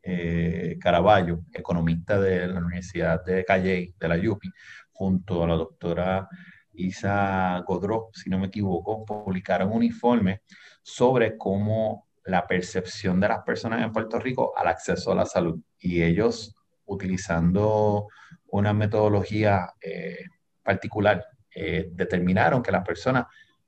eh, 0.03 0.77
Caraballo, 0.79 1.41
economista 1.53 2.19
de 2.19 2.47
la 2.47 2.59
Universidad 2.59 3.23
de 3.23 3.45
Calle, 3.45 3.93
de 3.99 4.07
la 4.07 4.17
UPI, 4.17 4.51
junto 4.91 5.43
a 5.43 5.47
la 5.47 5.55
doctora 5.55 6.27
Isa 6.73 7.63
Godró, 7.67 8.09
si 8.13 8.29
no 8.29 8.39
me 8.39 8.47
equivoco, 8.47 9.05
publicaron 9.05 9.71
un 9.71 9.83
informe 9.83 10.41
sobre 10.81 11.37
cómo 11.37 12.07
la 12.25 12.45
percepción 12.47 13.19
de 13.19 13.27
las 13.27 13.43
personas 13.43 13.81
en 13.83 13.91
Puerto 13.91 14.19
Rico 14.19 14.53
al 14.55 14.67
acceso 14.67 15.11
a 15.11 15.15
la 15.15 15.25
salud. 15.25 15.59
Y 15.79 16.03
ellos, 16.03 16.55
utilizando 16.85 18.07
una 18.47 18.73
metodología 18.73 19.73
eh, 19.81 20.25
particular, 20.63 21.25
eh, 21.53 21.89
determinaron 21.91 22.61
que 22.61 22.71
las 22.71 22.85
personas, 22.85 23.25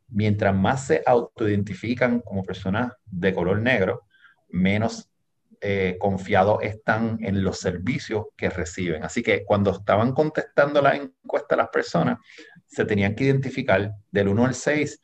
mientras 0.08 0.56
más 0.56 0.88
se 0.88 1.04
autoidentifican 1.06 2.22
como 2.22 2.44
personas 2.44 2.94
de 3.06 3.34
color 3.34 3.60
negro, 3.60 4.04
menos 4.50 5.10
eh, 5.66 5.96
confiados 5.98 6.60
están 6.62 7.18
en 7.22 7.42
los 7.42 7.60
servicios 7.60 8.26
que 8.36 8.50
reciben. 8.50 9.04
Así 9.04 9.24
que 9.24 9.46
cuando 9.46 9.72
estaban 9.72 10.12
contestando 10.12 10.82
la 10.82 10.94
encuesta 10.96 11.56
las 11.56 11.70
personas, 11.70 12.20
se 12.74 12.86
tenían 12.86 13.16
que 13.16 13.26
identificar 13.26 13.92
del 14.12 14.28
1 14.28 14.46
al 14.46 14.56
6, 14.56 15.02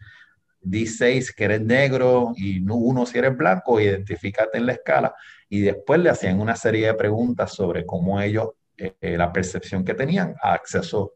di 0.62 0.86
6 0.86 1.34
que 1.34 1.46
eres 1.46 1.62
negro 1.62 2.34
y 2.36 2.62
1 2.68 3.06
si 3.06 3.18
eres 3.18 3.38
blanco, 3.38 3.80
identifícate 3.80 4.58
en 4.58 4.66
la 4.66 4.74
escala 4.74 5.14
y 5.48 5.62
después 5.62 6.00
le 6.00 6.10
hacían 6.10 6.40
una 6.40 6.56
serie 6.56 6.88
de 6.88 6.94
preguntas 6.94 7.54
sobre 7.54 7.86
cómo 7.86 8.20
ellos, 8.22 8.50
eh, 8.78 8.96
eh, 9.00 9.18
la 9.18 9.32
percepción 9.32 9.84
que 9.84 9.94
tenían 9.94 10.36
a 10.42 10.54
acceso 10.54 11.14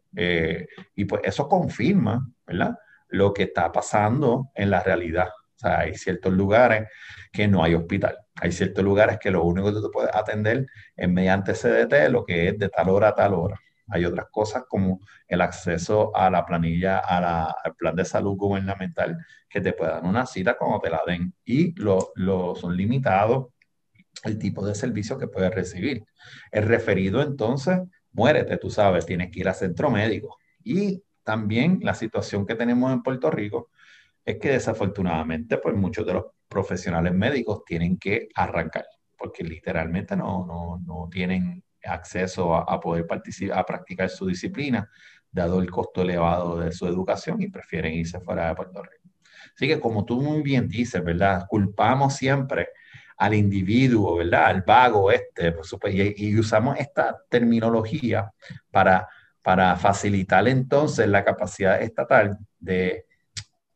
y 0.95 1.05
pues 1.05 1.21
eso 1.23 1.49
confirma, 1.49 2.31
¿verdad? 2.45 2.77
Lo 3.09 3.33
que 3.33 3.43
está 3.43 3.71
pasando 3.71 4.51
en 4.53 4.69
la 4.69 4.83
realidad. 4.83 5.29
O 5.55 5.59
sea, 5.59 5.79
hay 5.79 5.95
ciertos 5.95 6.33
lugares 6.33 6.87
que 7.31 7.47
no 7.47 7.63
hay 7.63 7.73
hospital 7.73 8.17
hay 8.41 8.51
ciertos 8.51 8.83
lugares 8.83 9.19
que 9.19 9.31
lo 9.31 9.43
único 9.43 9.73
que 9.73 9.79
tú 9.79 9.91
puedes 9.91 10.13
atender 10.13 10.65
es 10.95 11.09
mediante 11.09 11.53
CDT, 11.53 12.09
lo 12.09 12.25
que 12.25 12.49
es 12.49 12.57
de 12.57 12.69
tal 12.69 12.89
hora 12.89 13.09
a 13.09 13.15
tal 13.15 13.33
hora. 13.33 13.59
Hay 13.89 14.05
otras 14.05 14.27
cosas 14.31 14.63
como 14.67 15.01
el 15.27 15.41
acceso 15.41 16.15
a 16.15 16.29
la 16.29 16.45
planilla, 16.45 16.99
al 16.99 17.75
plan 17.75 17.95
de 17.95 18.05
salud 18.05 18.35
gubernamental, 18.37 19.17
que 19.49 19.61
te 19.61 19.73
puedan 19.73 20.05
una 20.05 20.25
cita 20.25 20.57
cuando 20.57 20.79
te 20.79 20.89
la 20.89 21.01
den. 21.05 21.33
Y 21.45 21.73
lo, 21.79 22.13
son 22.55 22.75
limitados 22.75 23.47
el 24.23 24.37
tipo 24.37 24.65
de 24.65 24.75
servicio 24.75 25.17
que 25.17 25.27
puedes 25.27 25.53
recibir. 25.53 26.05
El 26.51 26.63
referido 26.65 27.21
entonces, 27.21 27.79
muérete, 28.13 28.57
tú 28.57 28.69
sabes, 28.69 29.05
tienes 29.05 29.31
que 29.31 29.41
ir 29.41 29.47
al 29.47 29.55
centro 29.55 29.89
médico. 29.89 30.37
Y 30.63 31.03
también 31.23 31.79
la 31.81 31.93
situación 31.93 32.45
que 32.45 32.55
tenemos 32.55 32.91
en 32.93 33.03
Puerto 33.03 33.29
Rico 33.31 33.69
es 34.23 34.37
que 34.39 34.51
desafortunadamente, 34.51 35.57
pues 35.57 35.75
muchos 35.75 36.05
de 36.05 36.13
los 36.13 36.25
profesionales 36.47 37.13
médicos 37.13 37.63
tienen 37.65 37.97
que 37.97 38.29
arrancar, 38.35 38.85
porque 39.17 39.43
literalmente 39.43 40.15
no, 40.15 40.45
no, 40.45 40.81
no 40.85 41.09
tienen 41.11 41.63
acceso 41.85 42.55
a, 42.55 42.79
poder 42.79 43.05
participar, 43.05 43.59
a 43.59 43.65
practicar 43.65 44.09
su 44.09 44.27
disciplina, 44.27 44.89
dado 45.31 45.59
el 45.59 45.69
costo 45.69 46.01
elevado 46.01 46.59
de 46.59 46.71
su 46.71 46.87
educación 46.87 47.41
y 47.41 47.47
prefieren 47.47 47.93
irse 47.93 48.19
fuera 48.19 48.47
de 48.47 48.55
Puerto 48.55 48.81
Rico. 48.83 49.09
Así 49.55 49.67
que 49.67 49.79
como 49.79 50.05
tú 50.05 50.21
muy 50.21 50.41
bien 50.41 50.67
dices, 50.67 51.03
¿verdad? 51.03 51.45
Culpamos 51.47 52.15
siempre 52.15 52.69
al 53.17 53.33
individuo, 53.33 54.17
¿verdad? 54.17 54.45
Al 54.45 54.61
vago 54.61 55.11
este, 55.11 55.51
por 55.51 55.65
supuesto, 55.65 56.01
y, 56.15 56.37
usamos 56.37 56.77
esta 56.79 57.21
terminología 57.29 58.31
para, 58.71 59.07
para 59.41 59.75
facilitar 59.75 60.47
entonces 60.47 61.07
la 61.07 61.23
capacidad 61.23 61.81
estatal 61.81 62.37
de 62.59 63.05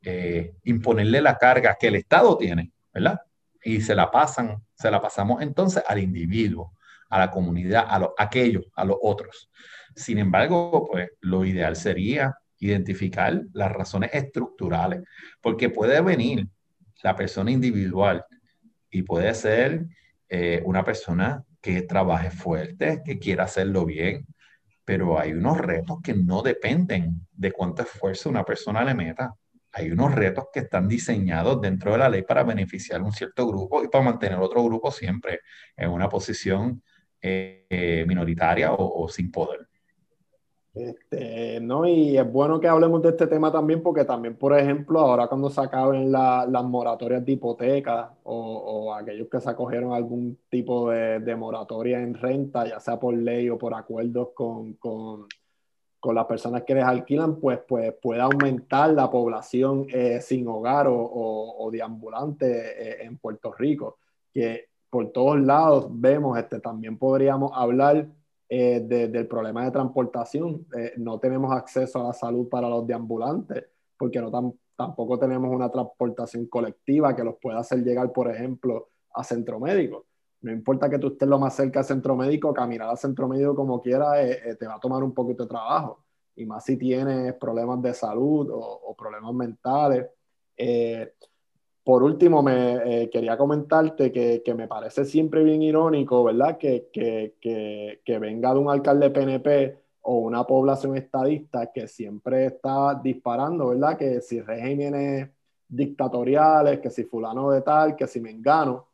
eh, 0.01 0.53
imponerle 0.63 1.21
la 1.21 1.37
carga 1.37 1.77
que 1.79 1.87
el 1.87 1.95
Estado 1.95 2.37
tiene, 2.37 2.71
¿verdad? 2.93 3.21
Y 3.63 3.81
se 3.81 3.93
la 3.93 4.09
pasan, 4.09 4.63
se 4.75 4.89
la 4.89 5.01
pasamos 5.01 5.41
entonces 5.41 5.83
al 5.87 5.99
individuo, 5.99 6.73
a 7.09 7.19
la 7.19 7.31
comunidad, 7.31 7.85
a, 7.87 7.99
los, 7.99 8.09
aquellos, 8.17 8.65
a 8.75 8.85
los 8.85 8.97
otros. 9.01 9.49
Sin 9.95 10.17
embargo, 10.17 10.87
pues 10.89 11.09
lo 11.21 11.45
ideal 11.45 11.75
sería 11.75 12.35
identificar 12.59 13.41
las 13.53 13.71
razones 13.71 14.11
estructurales, 14.13 15.03
porque 15.41 15.69
puede 15.69 16.01
venir 16.01 16.47
la 17.03 17.15
persona 17.15 17.51
individual 17.51 18.25
y 18.89 19.03
puede 19.03 19.33
ser 19.33 19.85
eh, 20.29 20.61
una 20.65 20.83
persona 20.83 21.43
que 21.61 21.83
trabaje 21.83 22.31
fuerte, 22.31 23.01
que 23.05 23.19
quiera 23.19 23.43
hacerlo 23.43 23.85
bien, 23.85 24.25
pero 24.85 25.19
hay 25.19 25.33
unos 25.33 25.57
retos 25.57 25.99
que 26.01 26.13
no 26.13 26.41
dependen 26.41 27.27
de 27.31 27.51
cuánto 27.51 27.83
esfuerzo 27.83 28.29
una 28.29 28.43
persona 28.43 28.83
le 28.83 28.93
meta 28.93 29.33
hay 29.77 29.91
unos 29.91 30.15
retos 30.15 30.45
que 30.51 30.61
están 30.61 30.87
diseñados 30.87 31.61
dentro 31.61 31.91
de 31.91 31.99
la 31.99 32.09
ley 32.09 32.23
para 32.23 32.43
beneficiar 32.43 33.01
un 33.03 33.11
cierto 33.11 33.47
grupo 33.47 33.83
y 33.83 33.87
para 33.87 34.03
mantener 34.03 34.39
otro 34.39 34.63
grupo 34.63 34.91
siempre 34.91 35.41
en 35.75 35.91
una 35.91 36.09
posición 36.09 36.81
eh, 37.21 38.05
minoritaria 38.07 38.73
o, 38.73 39.07
sin 39.07 39.31
poder. 39.31 39.67
Este, 40.73 41.59
no, 41.59 41.87
y 41.87 42.17
es 42.17 42.31
bueno 42.31 42.59
que 42.59 42.67
hablemos 42.67 43.01
de 43.01 43.09
este 43.09 43.25
tema 43.25 43.51
también 43.51 43.81
porque 43.81 44.05
también, 44.05 44.35
por 44.35 44.57
ejemplo, 44.57 44.99
ahora 44.99 45.27
cuando 45.27 45.49
se 45.49 45.59
acaben 45.59 46.11
las 46.11 46.63
moratorias 46.63 47.25
de 47.25 47.31
hipoteca 47.31 48.13
o, 48.23 48.93
aquellos 48.93 49.27
que 49.27 49.41
se 49.41 49.49
acogieron 49.49 49.93
algún 49.93 50.37
tipo 50.49 50.91
de, 50.91 51.35
moratoria 51.35 51.99
en 51.99 52.13
renta, 52.13 52.67
ya 52.67 52.79
sea 52.79 52.99
por 52.99 53.15
ley 53.15 53.49
o 53.49 53.57
por 53.57 53.73
acuerdos 53.73 54.29
con 54.35 54.77
con 55.99 56.15
las 56.15 56.25
personas 56.25 56.63
que 56.63 56.75
les 56.75 56.83
alquilan, 56.83 57.39
pues, 57.39 57.59
pues 57.67 57.93
puede 58.01 58.21
aumentar 58.21 58.91
la 58.91 59.09
población 59.09 59.87
eh, 59.89 60.21
sin 60.21 60.47
hogar 60.47 60.87
o, 60.87 60.95
o, 60.95 61.71
deambulante 61.71 62.47
eh, 62.47 63.05
en 63.05 63.17
Puerto 63.17 63.51
Rico, 63.51 63.97
que 64.33 64.69
por 64.89 65.11
todos 65.11 65.39
lados 65.39 65.87
vemos, 65.89 66.37
este, 66.37 66.59
también 66.59 66.97
podríamos 66.97 67.51
hablar 67.53 68.07
eh, 68.49 68.79
del 68.81 69.27
problema 69.27 69.65
de 69.65 69.71
transportación. 69.71 70.65
no 70.97 71.19
tenemos 71.19 71.51
acceso 71.51 71.99
a 71.99 72.07
la 72.07 72.13
salud 72.13 72.47
para 72.49 72.69
los 72.69 72.87
deambulantes, 72.87 73.65
porque 73.97 74.21
no 74.21 74.31
tampoco 74.75 75.19
tenemos 75.19 75.53
una 75.53 75.69
transportación 75.69 76.45
colectiva 76.47 77.15
que 77.15 77.23
los 77.23 77.35
pueda 77.41 77.59
hacer 77.59 77.83
llegar, 77.83 78.11
por 78.13 78.29
ejemplo, 78.29 78.89
a 79.13 79.23
centro 79.23 79.59
médico. 79.59 80.05
No 80.41 80.51
importa 80.51 80.89
que 80.89 80.99
tú 80.99 81.07
estés 81.07 81.27
lo 81.27 81.39
más 81.39 81.55
cerca 81.55 81.79
al 81.79 81.85
centro 81.85 82.15
médico, 82.15 82.53
caminar 82.53 82.89
al 82.89 82.97
centro 82.97 83.27
médico 83.27 83.55
como 83.55 83.81
quiera, 83.81 84.21
eh, 84.23 84.39
eh, 84.45 84.55
te 84.55 84.67
va 84.67 84.75
a 84.75 84.79
tomar 84.79 85.03
un 85.03 85.13
poquito 85.13 85.43
de 85.43 85.49
trabajo. 85.49 86.03
y 86.35 86.45
más 86.45 86.63
si 86.65 86.77
tienes 86.77 87.33
problemas 87.35 87.81
de 87.81 87.93
salud 87.95 88.47
o, 88.53 88.95
problemas 88.95 89.33
mentales. 89.33 90.07
Eh, 90.55 91.13
por 91.87 92.03
último, 92.03 92.43
me 92.43 93.03
eh, 93.03 93.09
quería 93.09 93.37
comentarte 93.37 94.11
que, 94.11 94.43
que, 94.43 94.53
me 94.53 94.67
parece 94.67 95.05
siempre 95.05 95.41
bien 95.41 95.61
irónico, 95.61 96.21
¿verdad? 96.21 96.57
Que, 96.57 96.89
que, 96.91 97.37
que, 97.39 98.19
venga 98.19 98.53
de 98.53 98.59
un 98.59 98.69
alcalde 98.69 99.09
PNP 99.09 99.77
o 100.01 100.17
una 100.17 100.43
población 100.43 100.97
estadista 100.97 101.71
que 101.71 101.87
siempre 101.87 102.47
está 102.47 102.93
disparando, 103.01 103.69
¿verdad? 103.69 103.95
Que 103.95 104.19
si 104.19 104.41
regímenes 104.41 105.29
dictatoriales, 105.69 106.81
que 106.81 106.89
si 106.89 107.05
fulano 107.05 107.51
de 107.51 107.61
tal, 107.61 107.95
que 107.95 108.05
si 108.05 108.19
me 108.19 108.31
engano, 108.31 108.87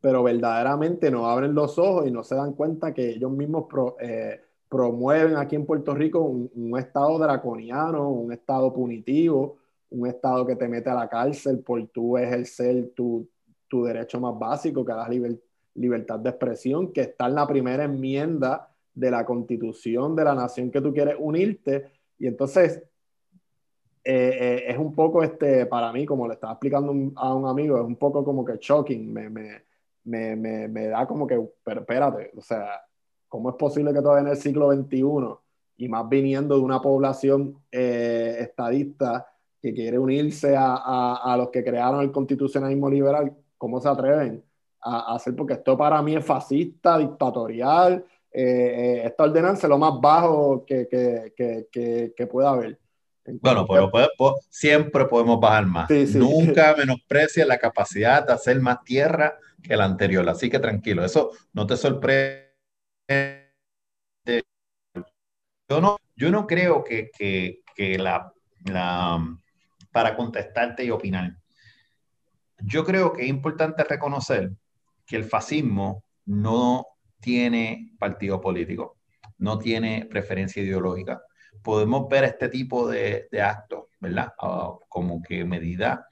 pero 0.00 0.24
verdaderamente 0.24 1.08
no 1.08 1.30
abren 1.30 1.54
los 1.54 1.78
ojos 1.78 2.08
y 2.08 2.10
no 2.10 2.24
se 2.24 2.34
dan 2.34 2.54
cuenta 2.54 2.92
que 2.92 3.10
ellos 3.10 3.30
mismos 3.30 3.66
eh, 4.00 4.40
promueven 4.68 5.36
aquí 5.36 5.54
en 5.54 5.66
Puerto 5.66 5.94
Rico 5.94 6.18
un, 6.18 6.50
un 6.52 6.76
estado 6.76 7.16
draconiano, 7.20 8.08
un 8.08 8.32
estado 8.32 8.72
punitivo, 8.72 9.61
un 9.92 10.06
Estado 10.06 10.46
que 10.46 10.56
te 10.56 10.68
mete 10.68 10.90
a 10.90 10.94
la 10.94 11.08
cárcel 11.08 11.60
por 11.60 11.86
tú 11.88 12.16
ejercer 12.16 12.90
tu, 12.94 13.28
tu 13.68 13.84
derecho 13.84 14.20
más 14.20 14.38
básico, 14.38 14.84
que 14.84 14.92
es 14.92 14.98
la 14.98 15.36
libertad 15.74 16.18
de 16.18 16.30
expresión, 16.30 16.92
que 16.92 17.02
está 17.02 17.26
en 17.26 17.34
la 17.34 17.46
primera 17.46 17.84
enmienda 17.84 18.68
de 18.94 19.10
la 19.10 19.24
constitución 19.24 20.14
de 20.14 20.24
la 20.24 20.34
nación 20.34 20.70
que 20.70 20.80
tú 20.80 20.92
quieres 20.92 21.16
unirte. 21.18 21.90
Y 22.18 22.26
entonces, 22.26 22.82
eh, 24.04 24.36
eh, 24.40 24.64
es 24.68 24.78
un 24.78 24.94
poco, 24.94 25.22
este, 25.22 25.66
para 25.66 25.92
mí, 25.92 26.04
como 26.04 26.26
le 26.26 26.34
estaba 26.34 26.54
explicando 26.54 26.92
a 27.16 27.34
un 27.34 27.46
amigo, 27.46 27.78
es 27.78 27.84
un 27.84 27.96
poco 27.96 28.24
como 28.24 28.44
que 28.44 28.58
shocking, 28.60 29.12
me, 29.12 29.30
me, 29.30 29.62
me, 30.04 30.68
me, 30.68 30.86
da 30.88 31.06
como 31.06 31.26
que, 31.26 31.40
pero 31.62 31.80
espérate, 31.80 32.32
o 32.36 32.42
sea, 32.42 32.82
¿cómo 33.28 33.50
es 33.50 33.56
posible 33.56 33.92
que 33.92 34.02
todavía 34.02 34.22
en 34.22 34.36
el 34.36 34.36
siglo 34.36 34.72
XXI, 34.72 35.02
y 35.76 35.88
más 35.88 36.08
viniendo 36.08 36.56
de 36.56 36.60
una 36.60 36.80
población 36.80 37.56
eh, 37.70 38.36
estadista, 38.40 39.31
que 39.62 39.72
quiere 39.72 39.96
unirse 39.96 40.56
a, 40.56 41.14
a, 41.22 41.36
los 41.36 41.50
que 41.50 41.62
crearon 41.62 42.00
el 42.00 42.10
constitucionalismo 42.10 42.90
liberal, 42.90 43.32
¿cómo 43.56 43.80
se 43.80 43.88
atreven 43.88 44.42
a, 44.80 45.14
hacer? 45.14 45.36
Porque 45.36 45.54
esto 45.54 45.78
para 45.78 46.02
mí 46.02 46.16
es 46.16 46.24
fascista, 46.24 46.98
dictatorial, 46.98 48.04
eh, 48.32 48.42
eh, 48.42 49.02
esta 49.04 49.22
ordenanza 49.22 49.66
es 49.66 49.70
lo 49.70 49.78
más 49.78 49.92
bajo 50.00 50.64
que, 50.66 50.88
que, 50.88 51.32
que, 51.70 52.12
que 52.16 52.26
pueda 52.26 52.50
haber. 52.50 52.76
bueno, 53.24 53.64
pero 53.68 54.34
siempre 54.50 55.04
podemos 55.04 55.38
bajar 55.38 55.66
más. 55.66 55.88
Nunca 56.14 56.74
menosprecia 56.76 57.46
la 57.46 57.58
capacidad 57.58 58.26
de 58.26 58.32
hacer 58.32 58.60
más 58.60 58.82
tierra 58.82 59.38
que 59.62 59.76
la 59.76 59.84
anterior. 59.84 60.28
Así 60.28 60.50
que 60.50 60.58
tranquilo, 60.58 61.04
eso 61.04 61.30
no 61.52 61.68
te 61.68 61.76
sorprende. 61.76 62.50
Yo 65.68 65.80
no, 65.80 65.98
yo 66.16 66.30
no 66.32 66.48
creo 66.48 66.82
que, 66.82 67.10
que, 67.16 67.60
que 67.76 67.96
la, 67.96 68.32
la, 68.64 69.20
para 69.92 70.16
contestarte 70.16 70.84
y 70.84 70.90
opinar. 70.90 71.36
Yo 72.64 72.84
creo 72.84 73.12
que 73.12 73.22
es 73.22 73.28
importante 73.28 73.84
reconocer 73.84 74.52
que 75.06 75.16
el 75.16 75.24
fascismo 75.24 76.04
no 76.24 76.86
tiene 77.20 77.92
partido 77.98 78.40
político, 78.40 78.98
no 79.38 79.58
tiene 79.58 80.06
preferencia 80.10 80.62
ideológica. 80.62 81.20
Podemos 81.62 82.08
ver 82.08 82.24
este 82.24 82.48
tipo 82.48 82.88
de, 82.88 83.28
actos, 83.40 83.84
¿verdad? 84.00 84.32
Ah, 84.40 84.72
como 84.88 85.22
que 85.22 85.44
medida 85.44 86.06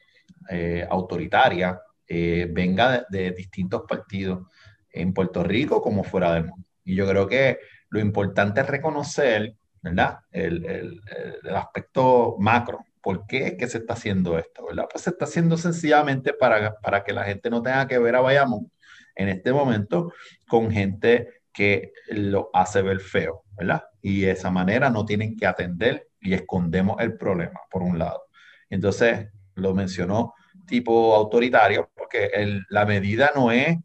eh, 0.48 0.86
autoritaria 0.88 1.80
eh, 2.06 2.48
venga 2.50 3.06
de, 3.08 3.30
distintos 3.32 3.82
partidos 3.88 4.46
en 4.92 5.12
Puerto 5.14 5.42
Rico 5.42 5.80
como 5.80 6.04
fuera 6.04 6.34
del 6.34 6.46
mundo. 6.46 6.68
Y 6.84 6.94
yo 6.96 7.08
creo 7.08 7.26
que 7.26 7.58
lo 7.90 8.00
importante 8.00 8.60
es 8.60 8.66
reconocer, 8.66 9.54
¿verdad? 9.80 10.18
El, 10.30 10.64
el 10.64 11.56
aspecto 11.56 12.36
macro 12.38 12.84
¿Por 13.02 13.26
qué 13.26 13.56
que 13.56 13.66
se 13.66 13.78
está 13.78 13.94
haciendo 13.94 14.38
esto? 14.38 14.66
¿verdad? 14.66 14.86
Pues 14.90 15.04
se 15.04 15.10
está 15.10 15.24
haciendo 15.24 15.56
sencillamente 15.56 16.32
para, 16.32 16.76
para 16.80 17.02
que 17.04 17.12
la 17.12 17.24
gente 17.24 17.50
no 17.50 17.62
tenga 17.62 17.86
que 17.86 17.98
ver 17.98 18.16
a 18.16 18.20
Bayamón 18.20 18.70
en 19.14 19.28
este 19.28 19.52
momento 19.52 20.12
con 20.48 20.70
gente 20.70 21.28
que 21.52 21.92
lo 22.08 22.50
hace 22.52 22.82
ver 22.82 23.00
feo, 23.00 23.44
¿verdad? 23.56 23.84
Y 24.00 24.20
de 24.22 24.32
esa 24.32 24.50
manera 24.50 24.90
no 24.90 25.04
tienen 25.04 25.36
que 25.36 25.46
atender 25.46 26.08
y 26.20 26.34
escondemos 26.34 27.00
el 27.00 27.16
problema, 27.16 27.60
por 27.70 27.82
un 27.82 27.98
lado. 27.98 28.24
Entonces, 28.68 29.28
lo 29.54 29.74
mencionó 29.74 30.34
tipo 30.66 31.14
autoritario, 31.14 31.90
porque 31.96 32.30
la 32.68 32.86
medida 32.86 33.32
no 33.34 33.50
es 33.50 33.76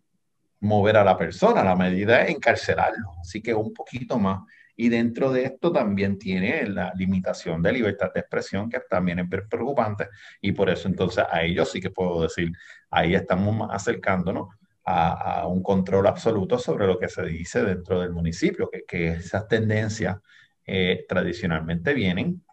mover 0.59 0.97
a 0.97 1.03
la 1.03 1.17
persona, 1.17 1.63
la 1.63 1.75
medida 1.75 2.21
es 2.21 2.35
encarcelarlo, 2.35 3.11
así 3.21 3.41
que 3.41 3.53
un 3.53 3.73
poquito 3.73 4.17
más. 4.19 4.41
Y 4.75 4.89
dentro 4.89 5.31
de 5.31 5.45
esto 5.45 5.71
también 5.71 6.17
tiene 6.17 6.67
la 6.67 6.93
limitación 6.95 7.61
de 7.61 7.71
libertad 7.71 8.11
de 8.13 8.19
expresión, 8.19 8.69
que 8.69 8.81
también 8.89 9.19
es 9.19 9.27
preocupante. 9.49 10.09
Y 10.41 10.51
por 10.51 10.69
eso 10.69 10.87
entonces 10.87 11.23
a 11.29 11.43
ellos 11.43 11.71
sí 11.71 11.79
que 11.79 11.89
puedo 11.89 12.23
decir, 12.23 12.51
ahí 12.89 13.15
estamos 13.15 13.69
acercándonos 13.71 14.49
a, 14.83 15.47
un 15.47 15.63
control 15.63 16.07
absoluto 16.07 16.59
sobre 16.59 16.87
lo 16.87 16.99
que 16.99 17.07
se 17.07 17.23
dice 17.23 17.63
dentro 17.63 18.01
del 18.01 18.11
municipio, 18.11 18.69
que, 18.69 18.83
que 18.85 19.07
esas 19.13 19.47
tendencias 19.47 20.17
eh, 20.65 21.05
tradicionalmente 21.07 21.93
vienen 21.93 22.43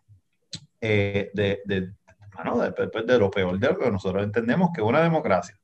eh, 0.80 1.30
de, 1.34 1.60
de, 1.64 1.80
de, 1.80 3.02
de, 3.04 3.18
lo 3.18 3.30
peor 3.30 3.58
de 3.58 3.68
lo 3.68 3.78
que 3.78 3.90
nosotros 3.90 4.22
entendemos 4.24 4.70
que 4.74 4.82
una 4.82 5.02
democracia 5.02 5.56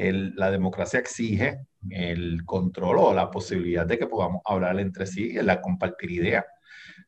la 0.00 0.50
democracia 0.50 0.98
exige 0.98 1.60
el 1.90 2.44
control 2.44 2.98
o 2.98 3.14
la 3.14 3.30
posibilidad 3.30 3.86
de 3.86 3.98
que 3.98 4.06
podamos 4.06 4.42
hablar 4.44 4.78
entre 4.80 5.06
sí 5.06 5.32
la 5.34 5.60
compartir 5.60 6.10
ideas. 6.10 6.44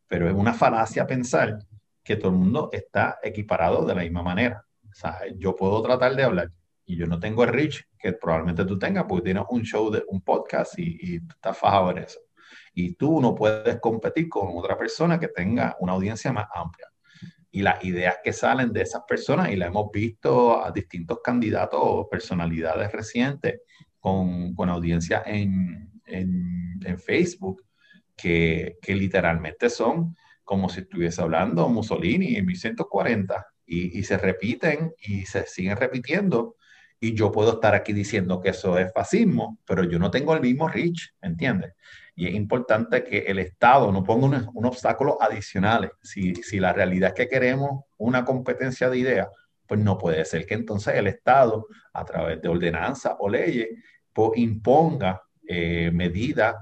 Pero 0.07 0.29
es 0.29 0.35
una 0.35 0.53
falacia 0.53 1.07
pensar 1.07 1.59
que 2.05 2.17
todo 2.17 2.33
el 2.33 2.39
mundo 2.39 2.69
está 2.73 3.19
equiparado 3.23 3.85
de 3.87 3.95
la 3.95 4.03
misma 4.03 4.23
manera. 4.23 4.65
O 4.91 4.95
sea, 4.95 5.21
yo 5.37 5.57
puedo 5.57 5.83
tratar 5.83 6.15
de 6.15 6.25
hablar 6.25 6.51
y 6.85 6.97
yo 6.97 7.07
no 7.07 7.19
tengo 7.19 7.45
el 7.45 7.51
reach 7.51 7.83
que 7.99 8.13
probablemente 8.13 8.65
tú 8.65 8.79
tengas 8.79 9.05
porque 9.09 9.25
tienes 9.25 9.45
un 9.49 9.63
show, 9.63 9.91
de 9.91 10.05
un 10.09 10.21
podcast 10.21 10.79
y, 10.79 10.99
y 11.01 11.21
tú 11.21 11.35
estás 11.35 11.57
fajado 11.57 11.93
en 11.93 11.99
eso. 11.99 12.21
Y 12.75 12.95
tú 12.95 13.21
no 13.21 13.35
puedes 13.35 13.81
competir 13.81 14.29
con 14.29 14.49
otra 14.57 14.77
persona 14.77 15.19
que 15.19 15.29
tenga 15.29 15.77
una 15.81 15.93
audiencia 15.93 16.33
más 16.33 16.47
amplia 16.55 16.92
y 17.53 17.61
las 17.61 17.85
ideas 17.85 18.17
que 18.25 18.33
salen 18.33 18.73
de 18.73 18.81
esas 18.81 19.03
personas, 19.07 19.51
y 19.51 19.57
la 19.57 19.67
hemos 19.67 19.93
visto 19.93 20.65
a 20.65 20.73
distintos 20.73 21.21
candidatos 21.23 21.79
o 21.83 22.09
personalidades 22.09 22.91
recientes 22.91 23.61
con, 24.01 24.55
con 24.55 24.71
audiencia 24.71 25.23
en, 25.27 25.91
en, 26.07 26.99
Facebook, 26.99 27.63
que, 28.17 28.79
que, 28.83 28.95
literalmente 28.95 29.71
son 29.71 30.17
como 30.45 30.69
si 30.69 30.81
estuviese 30.81 31.23
hablando 31.23 31.69
Mussolini 31.69 32.37
en 32.37 32.47
1140, 32.47 33.47
y, 33.67 33.99
y 33.99 34.03
se 34.03 34.17
repiten 34.19 34.95
y 34.99 35.27
se 35.27 35.47
siguen 35.47 35.77
repitiendo. 35.77 36.57
Y 37.01 37.15
yo 37.15 37.31
puedo 37.33 37.55
estar 37.55 37.75
aquí 37.75 37.93
diciendo 37.93 38.41
que 38.41 38.51
eso 38.51 38.79
es 38.79 38.93
fascismo, 38.93 39.59
pero 39.67 39.85
yo 39.85 39.99
no 39.99 40.11
tengo 40.11 40.35
el 40.35 40.41
mismo 40.41 40.69
reach, 40.69 41.15
¿entiendes? 41.21 41.75
Y 42.15 42.29
es 42.29 42.35
importante 42.35 43.05
que 43.05 43.19
el 43.19 43.39
Estado 43.39 43.91
no 43.91 44.05
ponga 44.05 44.27
un, 44.53 44.67
obstáculos 44.67 45.17
adicionales. 45.21 45.91
Si, 46.03 46.35
si, 46.35 46.61
la 46.61 46.73
realidad 46.73 47.09
es 47.11 47.15
que 47.15 47.29
queremos 47.29 47.85
una 47.97 48.25
competencia 48.25 48.91
de 48.91 48.99
ideas, 48.99 49.29
pues 49.67 49.81
no 49.81 49.97
puede 49.97 50.25
ser 50.25 50.45
que 50.45 50.55
entonces 50.55 50.95
el 50.95 51.07
Estado, 51.07 51.67
a 51.93 52.05
través 52.05 52.43
de 52.43 52.49
ordenanzas 52.49 53.15
o 53.19 53.29
leyes, 53.29 53.69
pues 54.13 54.33
imponga 54.37 55.23
eh, 55.49 55.91
medidas 55.93 56.55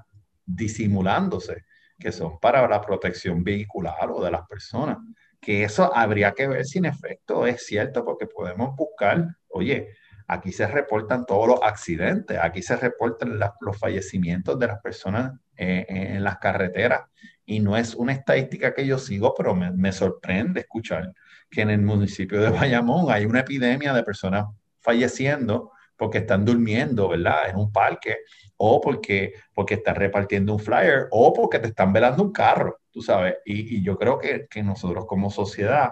disimulándose 0.46 1.64
que 1.98 2.12
son 2.12 2.40
para 2.40 2.66
la 2.66 2.80
protección 2.80 3.44
vehicular 3.44 4.10
o 4.10 4.24
de 4.24 4.30
las 4.30 4.46
personas. 4.46 4.98
Que 5.40 5.64
eso 5.64 5.94
habría 5.94 6.32
que 6.32 6.48
ver 6.48 6.64
si 6.64 6.78
en 6.78 6.86
efecto 6.86 7.46
es 7.46 7.64
cierto, 7.66 8.04
porque 8.04 8.26
podemos 8.26 8.74
buscar, 8.74 9.36
oye, 9.48 9.90
Aquí 10.32 10.52
se 10.52 10.64
reportan 10.68 11.26
todos 11.26 11.48
los 11.48 11.60
accidentes, 11.60 12.38
aquí 12.40 12.62
se 12.62 12.76
reportan 12.76 13.36
los 13.60 13.76
fallecimientos 13.76 14.56
de 14.60 14.68
las 14.68 14.80
personas 14.80 15.32
eh, 15.56 15.84
en 15.88 16.22
las 16.22 16.38
carreteras. 16.38 17.02
Y 17.44 17.58
no 17.58 17.76
es 17.76 17.96
una 17.96 18.12
estadística 18.12 18.72
que 18.72 18.86
yo 18.86 18.96
sigo, 18.96 19.34
pero 19.36 19.56
me, 19.56 19.72
me, 19.72 19.90
sorprende 19.90 20.60
escuchar 20.60 21.12
que 21.50 21.62
en 21.62 21.70
el 21.70 21.82
municipio 21.82 22.40
de 22.40 22.50
Bayamón 22.50 23.10
hay 23.10 23.24
una 23.24 23.40
epidemia 23.40 23.92
de 23.92 24.04
personas 24.04 24.44
falleciendo 24.78 25.72
porque 25.96 26.18
están 26.18 26.44
durmiendo, 26.44 27.08
¿verdad? 27.08 27.50
En 27.50 27.56
un 27.56 27.72
parque, 27.72 28.18
o 28.56 28.80
porque, 28.80 29.34
porque 29.52 29.74
están 29.74 29.96
repartiendo 29.96 30.52
un 30.52 30.60
flyer, 30.60 31.08
o 31.10 31.32
porque 31.32 31.58
te 31.58 31.66
están 31.66 31.92
velando 31.92 32.22
un 32.22 32.32
carro, 32.32 32.78
tú 32.92 33.02
sabes. 33.02 33.34
Y, 33.44 33.82
yo 33.82 33.98
creo 33.98 34.16
que, 34.16 34.46
que 34.48 34.62
nosotros 34.62 35.06
como 35.06 35.28
sociedad, 35.28 35.90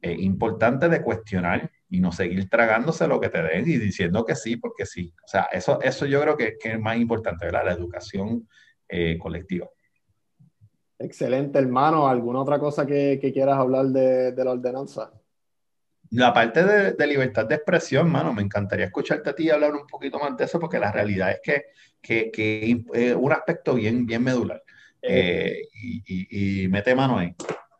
es 0.00 0.20
importante 0.20 0.88
de 0.88 1.02
cuestionar 1.02 1.68
y 1.88 2.00
no 2.00 2.12
seguir 2.12 2.48
tragándose 2.48 3.06
lo 3.06 3.20
que 3.20 3.28
te 3.28 3.42
den 3.42 3.68
y 3.68 3.76
diciendo 3.76 4.24
que 4.24 4.34
sí, 4.34 4.56
porque 4.56 4.86
sí. 4.86 5.12
O 5.24 5.28
sea, 5.28 5.44
eso, 5.52 5.80
eso 5.82 6.06
yo 6.06 6.20
creo 6.20 6.36
que, 6.36 6.56
que 6.58 6.72
es 6.72 6.80
más 6.80 6.96
importante, 6.96 7.46
¿verdad? 7.46 7.66
La 7.66 7.72
educación 7.72 8.48
eh, 8.88 9.16
colectiva. 9.18 9.68
Excelente, 10.98 11.58
hermano. 11.58 12.08
¿Alguna 12.08 12.40
otra 12.40 12.58
cosa 12.58 12.86
que, 12.86 13.18
que 13.20 13.32
quieras 13.32 13.58
hablar 13.58 13.86
de, 13.86 14.32
de, 14.32 14.44
la 14.44 14.52
ordenanza? 14.52 15.12
La 16.10 16.32
parte 16.32 16.64
de, 16.64 16.92
de, 16.92 17.06
libertad 17.06 17.46
de 17.46 17.56
expresión, 17.56 18.06
hermano, 18.06 18.32
me 18.32 18.42
encantaría 18.42 18.86
escucharte 18.86 19.30
a 19.30 19.34
ti 19.34 19.50
hablar 19.50 19.74
un 19.74 19.86
poquito 19.86 20.18
más 20.18 20.36
de 20.36 20.44
eso, 20.44 20.58
porque 20.58 20.78
la 20.78 20.90
realidad 20.90 21.32
es 21.32 21.40
que, 21.42 21.64
que, 22.00 22.30
que 22.30 22.84
es 22.94 23.14
un 23.14 23.32
aspecto 23.32 23.74
bien, 23.74 24.06
bien 24.06 24.22
medular. 24.24 24.62
y, 25.02 26.66
mete 26.68 26.94
mano 26.94 27.18
ahí. 27.18 27.34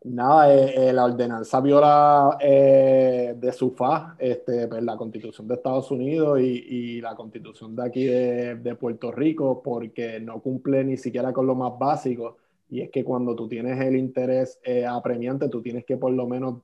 Nada, 0.09 0.93
la 0.93 1.05
ordenanza 1.05 1.61
viola 1.61 2.39
de 2.41 3.53
su 3.53 3.73
faz 3.73 4.15
este, 4.19 4.69
pues, 4.69 4.83
la 4.83 4.97
constitución 4.97 5.49
de 5.49 5.55
Estados 5.55 5.91
Unidos 5.91 6.39
y, 6.41 7.01
la 7.01 7.17
constitución 7.17 7.75
de 7.75 7.85
aquí 7.85 8.05
de, 8.05 8.77
Puerto 8.79 9.11
Rico 9.11 9.63
porque 9.63 10.21
no 10.21 10.41
cumple 10.41 10.85
ni 10.85 10.97
siquiera 10.97 11.33
con 11.33 11.47
lo 11.47 11.57
más 11.57 11.73
básico. 11.79 12.37
Y 12.69 12.83
es 12.83 12.91
que 12.91 13.05
cuando 13.05 13.35
tú 13.35 13.49
tienes 13.49 13.81
el 13.81 13.97
interés 13.97 14.61
apremiante, 14.89 15.49
tú 15.49 15.61
tienes 15.61 15.85
que 15.85 15.97
por 15.97 16.13
lo 16.13 16.29
menos 16.29 16.63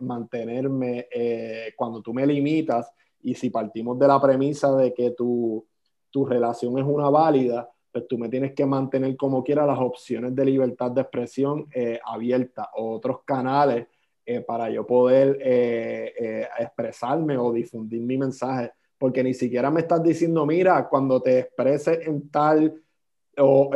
mantenerme, 0.00 1.06
cuando 1.76 2.02
tú 2.02 2.12
me 2.12 2.26
limitas, 2.26 2.90
y 3.22 3.34
si 3.34 3.50
partimos 3.50 3.98
de 3.98 4.08
la 4.08 4.20
premisa 4.20 4.74
de 4.76 4.92
que 4.92 5.12
tu, 5.12 5.64
tu 6.10 6.26
relación 6.26 6.78
es 6.78 6.84
una 6.84 7.08
válida, 7.08 7.70
pues 7.94 8.08
tú 8.08 8.18
me 8.18 8.28
tienes 8.28 8.54
que 8.54 8.66
mantener 8.66 9.16
como 9.16 9.44
quiera 9.44 9.64
las 9.64 9.78
opciones 9.78 10.34
de 10.34 10.44
libertad 10.44 10.90
de 10.90 11.02
expresión 11.02 11.68
eh, 11.72 12.00
abiertas 12.04 12.66
o 12.74 12.90
otros 12.90 13.18
canales 13.24 13.86
eh, 14.26 14.40
para 14.40 14.68
yo 14.68 14.84
poder 14.84 15.38
eh, 15.40 16.48
expresarme 16.58 17.38
o 17.38 17.52
difundir 17.52 18.00
mi 18.02 18.18
mensaje. 18.18 18.72
Porque 18.98 19.22
ni 19.22 19.32
siquiera 19.32 19.70
me 19.70 19.82
estás 19.82 20.02
diciendo, 20.02 20.44
mira, 20.44 20.88
cuando 20.88 21.22
te 21.22 21.38
expreses 21.38 22.04
en 22.04 22.28
tal 22.30 22.82
o 23.38 23.70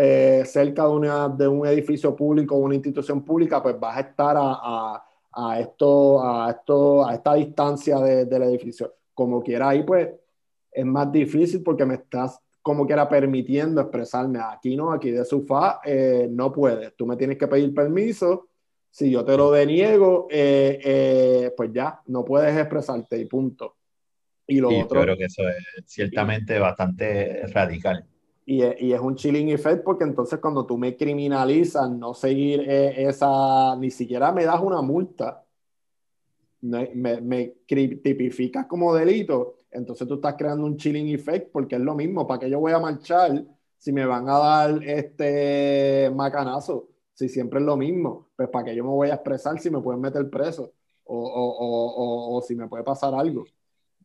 cerca 0.45 0.83
de, 0.83 0.91
una, 0.91 1.29
de 1.29 1.47
un 1.47 1.65
edificio 1.65 2.17
público 2.17 2.57
o 2.57 2.59
una 2.59 2.75
institución 2.75 3.25
pública, 3.25 3.63
pues 3.63 3.79
vas 3.79 3.99
a 3.99 4.01
estar 4.01 4.37
a, 4.37 5.01
a, 5.31 5.61
esto, 5.61 6.21
a, 6.21 6.51
esto, 6.51 7.07
a 7.07 7.15
esta 7.15 7.35
distancia 7.35 8.01
del 8.01 8.43
edificio 8.43 8.95
como 9.15 9.41
quiera 9.45 9.69
ahí, 9.69 9.85
pues 9.85 10.09
es 10.73 10.85
más 10.85 11.13
difícil 11.13 11.63
porque 11.63 11.85
me 11.85 11.95
estás 11.95 12.41
como 12.63 12.87
quiera 12.87 13.09
permitiendo 13.09 13.81
expresarme. 13.81 14.39
Aquí 14.41 14.77
no, 14.77 14.93
aquí 14.93 15.11
de 15.11 15.25
sofá 15.25 15.81
eh, 15.85 16.29
no 16.31 16.53
puedes. 16.53 16.95
Tú 16.97 17.07
me 17.07 17.17
tienes 17.17 17.39
que 17.39 17.49
pedir 17.49 17.73
permiso. 17.75 18.49
Si 18.91 19.11
yo 19.11 19.25
te 19.25 19.37
lo 19.37 19.51
deniego, 19.51 20.27
eh, 20.31 20.81
eh, 20.83 21.55
pues 21.57 21.71
ya, 21.73 22.01
no 22.07 22.25
puedes 22.25 22.57
expresarte 22.57 23.19
y 23.19 23.27
punto. 23.27 23.77
Y 24.47 24.61
lo 24.61 24.71
otro. 24.71 25.03
creo 25.03 25.17
que 25.17 25.25
eso 25.25 25.43
es 25.47 25.85
ciertamente 25.87 26.59
bastante 26.59 27.47
radical. 27.49 28.05
Y, 28.47 28.63
y, 28.63 28.93
es 28.95 29.01
un 29.01 29.15
chilling 29.15 29.51
effect 29.51 29.85
porque 29.85 30.05
entonces 30.05 30.39
cuando 30.39 30.65
tú 30.65 30.79
me 30.79 30.97
criminalizas 30.97 31.91
no 31.91 32.15
seguir 32.15 32.65
esa, 32.67 33.77
ni 33.77 33.91
siquiera 33.91 34.33
me 34.33 34.47
das 34.47 34.61
una 34.63 34.81
multa, 34.81 35.45
me, 36.63 37.21
me, 37.21 37.55
tipificas 37.67 38.67
como 38.67 38.95
delito, 38.95 39.58
entonces 39.79 40.07
tú 40.07 40.15
estás 40.15 40.35
creando 40.35 40.67
un 40.67 40.77
chilling 40.77 41.09
effect 41.09 41.51
porque 41.53 41.77
es 41.77 41.81
lo 41.81 41.95
mismo, 41.95 42.27
¿para 42.27 42.41
qué 42.41 42.51
yo 42.51 42.61
voy 42.61 42.73
a 42.73 42.79
marchar 42.79 43.45
si 43.77 43.93
me 43.93 44.05
van 44.05 44.29
a 44.29 44.39
dar 44.39 44.83
este 44.85 46.11
macanazo? 46.15 46.89
Si 47.15 47.29
siempre 47.29 47.61
es 47.61 47.65
lo 47.65 47.77
mismo, 47.77 48.29
pues 48.37 48.49
¿para 48.49 48.67
qué 48.67 48.75
yo 48.75 48.85
me 48.85 48.91
voy 48.91 49.09
a 49.11 49.15
expresar 49.15 49.59
si 49.59 49.71
me 49.71 49.81
pueden 49.81 50.01
meter 50.01 50.29
preso 50.29 50.73
o, 51.05 51.17
o, 51.17 52.37
o, 52.37 52.43
si 52.43 52.55
me 52.55 52.69
puede 52.69 52.85
pasar 52.85 53.15
algo? 53.15 53.45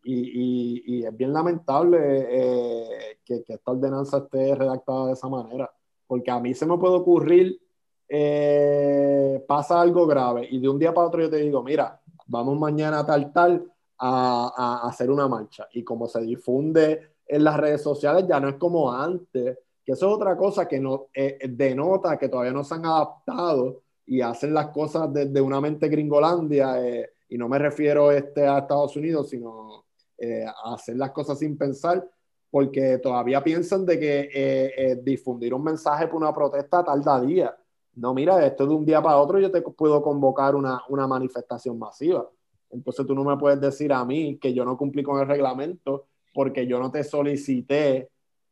Y, 0.05 0.97
y, 0.97 1.05
es 1.05 1.15
bien 1.15 1.31
lamentable 1.31 1.97
eh, 2.01 3.19
que, 3.23 3.43
que, 3.43 3.53
esta 3.53 3.71
ordenanza 3.71 4.17
esté 4.17 4.53
redactada 4.53 5.07
de 5.07 5.13
esa 5.13 5.29
manera, 5.29 5.71
porque 6.05 6.29
a 6.29 6.39
mí 6.41 6.53
se 6.53 6.65
me 6.65 6.77
puede 6.77 6.95
ocurrir, 6.95 7.61
eh, 8.09 9.43
pasa 9.47 9.79
algo 9.79 10.05
grave 10.05 10.47
y 10.51 10.59
de 10.59 10.69
un 10.69 10.77
día 10.77 10.93
para 10.93 11.07
otro 11.07 11.21
yo 11.21 11.29
te 11.29 11.37
digo, 11.37 11.63
mira, 11.63 12.01
vamos 12.27 12.59
mañana 12.59 13.05
tal, 13.05 13.31
tal, 13.31 13.72
a, 14.05 14.81
hacer 14.87 15.09
una 15.09 15.27
marcha. 15.27 15.67
Y 15.73 15.83
como 15.83 16.07
se 16.07 16.21
difunde 16.21 17.13
en 17.25 17.43
las 17.43 17.57
redes 17.57 17.81
sociales, 17.81 18.25
ya 18.27 18.39
no 18.39 18.49
es 18.49 18.55
como 18.55 18.91
antes, 18.91 19.57
que 19.83 19.91
eso 19.91 20.07
es 20.07 20.15
otra 20.15 20.37
cosa 20.37 20.67
que 20.67 20.79
no, 20.79 21.07
eh, 21.13 21.39
denota 21.49 22.17
que 22.17 22.29
todavía 22.29 22.53
no 22.53 22.63
se 22.63 22.75
han 22.75 22.85
adaptado 22.85 23.81
y 24.05 24.21
hacen 24.21 24.53
las 24.53 24.67
cosas 24.67 25.11
desde 25.13 25.39
una 25.41 25.61
mente 25.61 25.87
gringolandia, 25.87 26.85
eh, 26.85 27.11
y 27.29 27.37
no 27.37 27.47
me 27.47 27.57
refiero 27.57 28.11
este, 28.11 28.45
a 28.45 28.59
Estados 28.59 28.95
Unidos, 28.95 29.29
sino 29.29 29.85
eh, 30.17 30.45
a 30.45 30.73
hacer 30.73 30.97
las 30.97 31.11
cosas 31.11 31.39
sin 31.39 31.57
pensar, 31.57 32.05
porque 32.51 32.99
todavía 32.99 33.43
piensan 33.43 33.85
de 33.85 33.99
que 33.99 35.01
difundir 35.01 35.53
un 35.53 35.63
mensaje 35.63 36.07
por 36.07 36.17
una 36.17 36.33
protesta 36.33 36.83
tarda 36.83 37.19
días 37.21 37.51
no, 37.95 38.13
mira, 38.13 38.43
esto 38.45 38.65
de 38.65 38.73
un 38.73 38.85
día 38.85 39.01
para 39.01 39.17
otro 39.17 39.39
yo 39.39 39.51
te 39.51 39.61
puedo 39.61 40.01
convocar 40.01 40.55
una, 40.55 40.81
una 40.89 41.07
manifestación 41.07 41.77
masiva. 41.77 42.27
Entonces 42.73 43.05
tú 43.05 43.15
no 43.15 43.23
me 43.23 43.37
puedes 43.37 43.61
decir 43.61 43.93
a 43.93 44.03
mí 44.03 44.37
que 44.37 44.53
yo 44.53 44.65
no 44.65 44.77
cumplí 44.77 45.03
con 45.03 45.19
el 45.21 45.27
reglamento 45.27 46.07
porque 46.33 46.65
yo 46.65 46.79
no 46.79 46.91
te 46.91 47.03
solicité 47.03 48.09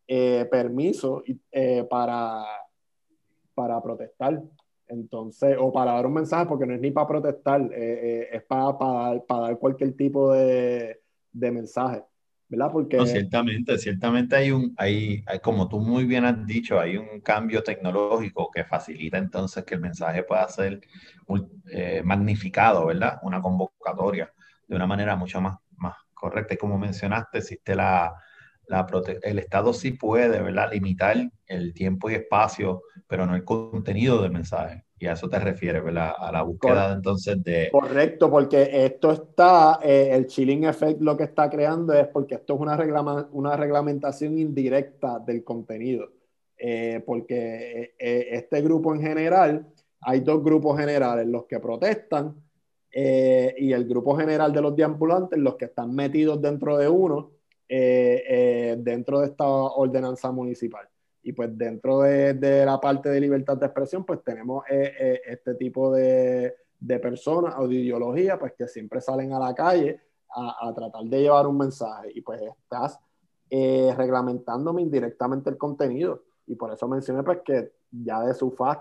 eh, 0.08 0.48
permiso 0.50 1.24
eh, 1.52 1.86
para, 1.90 2.44
para 3.54 3.82
protestar. 3.82 4.42
Entonces, 4.88 5.56
o 5.58 5.72
para 5.72 5.94
dar 5.94 6.06
un 6.06 6.14
mensaje, 6.14 6.46
porque 6.46 6.66
no 6.66 6.74
es 6.74 6.82
ni 6.82 6.92
para 6.92 7.08
protestar, 7.08 7.70
eh, 7.74 8.28
es 8.32 8.44
para, 8.44 8.78
para, 8.78 9.22
para, 9.22 9.42
dar 9.44 9.58
cualquier 9.58 9.94
tipo 9.94 10.34
de, 10.34 11.00
de 11.32 11.52
mensaje. 11.52 12.04
¿verdad? 12.50 12.70
Porque... 12.70 13.06
ciertamente, 13.06 13.78
ciertamente 13.78 14.36
hay 14.36 14.52
un, 14.52 14.74
hay, 14.76 15.24
hay, 15.26 15.40
como 15.40 15.70
tú 15.70 15.80
muy 15.80 16.04
bien 16.04 16.26
has 16.26 16.46
dicho, 16.46 16.78
hay 16.78 16.98
un 16.98 17.22
cambio 17.22 17.64
tecnológico 17.64 18.52
que 18.54 18.66
facilita 18.66 19.18
entonces 19.18 19.64
que 19.64 19.76
el 19.76 19.80
mensaje 19.80 20.24
pueda 20.24 20.46
ser 20.50 20.82
eh, 21.72 22.02
magnificado, 22.04 22.88
¿verdad? 22.88 23.20
Una 23.24 23.42
convocatoria 23.42 23.71
de 24.68 24.76
una 24.76 24.88
manera 24.88 25.16
mucho 25.16 25.42
más, 25.42 25.58
más 25.78 25.96
correcta. 26.14 26.54
Y 26.54 26.58
como 26.58 26.78
mencionaste, 26.78 27.40
existe 27.40 27.76
la, 27.76 28.14
la 28.68 28.88
el 29.24 29.40
Estado 29.40 29.74
sí 29.74 29.92
puede, 29.92 30.42
¿verdad? 30.42 30.72
Limitar 30.72 31.18
el 31.48 31.74
tiempo 31.74 32.10
y 32.10 32.16
espacio, 32.16 32.84
pero 33.08 33.26
no 33.26 33.36
el 33.36 33.44
contenido 33.44 34.22
del 34.22 34.32
mensaje. 34.32 34.86
Y 34.98 35.08
a 35.08 35.14
eso 35.14 35.28
te 35.28 35.40
refieres, 35.40 35.84
¿verdad? 35.84 36.14
A 36.18 36.32
la 36.32 36.44
búsqueda 36.44 36.94
entonces 36.94 37.44
de... 37.44 37.70
Correcto, 37.72 38.30
porque 38.30 38.86
esto 38.86 39.12
está, 39.12 39.80
eh, 39.84 40.10
el 40.12 40.28
chilling 40.28 40.66
effect 40.66 41.02
lo 41.02 41.18
que 41.18 41.24
está 41.24 41.50
creando 41.50 41.92
es 41.94 42.08
porque 42.08 42.36
esto 42.36 42.54
es 42.54 42.60
una, 42.60 43.28
una 43.32 43.58
reglamentación 43.58 44.38
indirecta 44.38 45.20
del 45.20 45.44
contenido. 45.44 46.08
Eh, 46.56 47.02
porque 47.04 47.96
eh, 47.98 48.28
este 48.30 48.62
grupo 48.62 48.94
en 48.94 49.02
general, 49.02 49.68
hay 50.00 50.20
dos 50.20 50.44
grupos 50.44 50.80
generales, 50.80 51.26
los 51.26 51.46
que 51.46 51.60
protestan 51.60 52.36
y 52.94 53.72
el 53.72 53.88
grupo 53.88 54.18
general 54.18 54.52
de 54.52 54.62
los 54.62 54.76
deambulantes, 54.76 55.40
los 55.40 55.56
que 55.56 55.66
están 55.66 55.96
metidos 55.96 56.42
dentro 56.42 56.78
de 56.78 56.90
uno, 56.90 57.32
dentro 57.68 59.20
de 59.22 59.28
esta 59.28 59.46
ordenanza 59.46 60.32
municipal. 60.32 60.88
Y 61.24 61.34
pues 61.34 61.56
dentro 61.58 62.02
de, 62.02 62.34
de, 62.34 62.66
la 62.66 62.80
parte 62.80 63.10
de 63.10 63.22
libertad 63.22 63.58
de 63.58 63.68
expresión, 63.68 64.04
pues 64.04 64.24
tenemos 64.24 64.64
eh, 64.70 64.94
eh, 65.00 65.22
este 65.26 65.54
tipo 65.56 65.94
de, 65.94 66.56
de, 66.80 67.00
personas 67.00 67.56
o 67.60 67.68
de 67.68 67.76
ideología, 67.76 68.40
pues 68.40 68.54
que 68.54 68.68
siempre 68.68 69.02
salen 69.02 69.32
a 69.34 69.40
la 69.40 69.54
calle 69.54 70.00
a, 70.34 70.68
a 70.68 70.74
tratar 70.74 71.04
de 71.04 71.22
llevar 71.22 71.46
un 71.46 71.60
mensaje. 71.60 72.12
Y 72.16 72.22
pues 72.22 72.42
estás 72.42 73.00
eh, 73.50 73.94
reglamentándome 73.96 74.82
indirectamente 74.82 75.52
el 75.52 75.58
contenido. 75.58 76.24
Y 76.48 76.56
por 76.56 76.74
eso 76.74 76.88
mencioné 76.88 77.22
pues 77.22 77.42
que 77.46 77.72
ya 77.92 78.22
de 78.22 78.34
su 78.34 78.50
faz 78.52 78.80